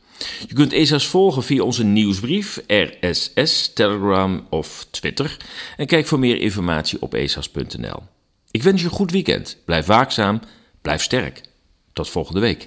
Je 0.49 0.55
kunt 0.55 0.73
ESA's 0.73 1.07
volgen 1.07 1.43
via 1.43 1.63
onze 1.63 1.85
nieuwsbrief, 1.85 2.61
RSS, 2.67 3.73
Telegram 3.73 4.47
of 4.51 4.87
Twitter. 4.91 5.37
En 5.77 5.87
kijk 5.87 6.07
voor 6.07 6.19
meer 6.19 6.41
informatie 6.41 7.03
op 7.03 7.15
esas.nl. 7.15 8.03
Ik 8.51 8.63
wens 8.63 8.81
je 8.81 8.87
een 8.87 8.93
goed 8.93 9.11
weekend. 9.11 9.57
Blijf 9.65 9.87
waakzaam, 9.87 10.41
blijf 10.83 11.03
sterk. 11.03 11.41
Tot 11.93 12.09
volgende 12.09 12.41
week. 12.41 12.67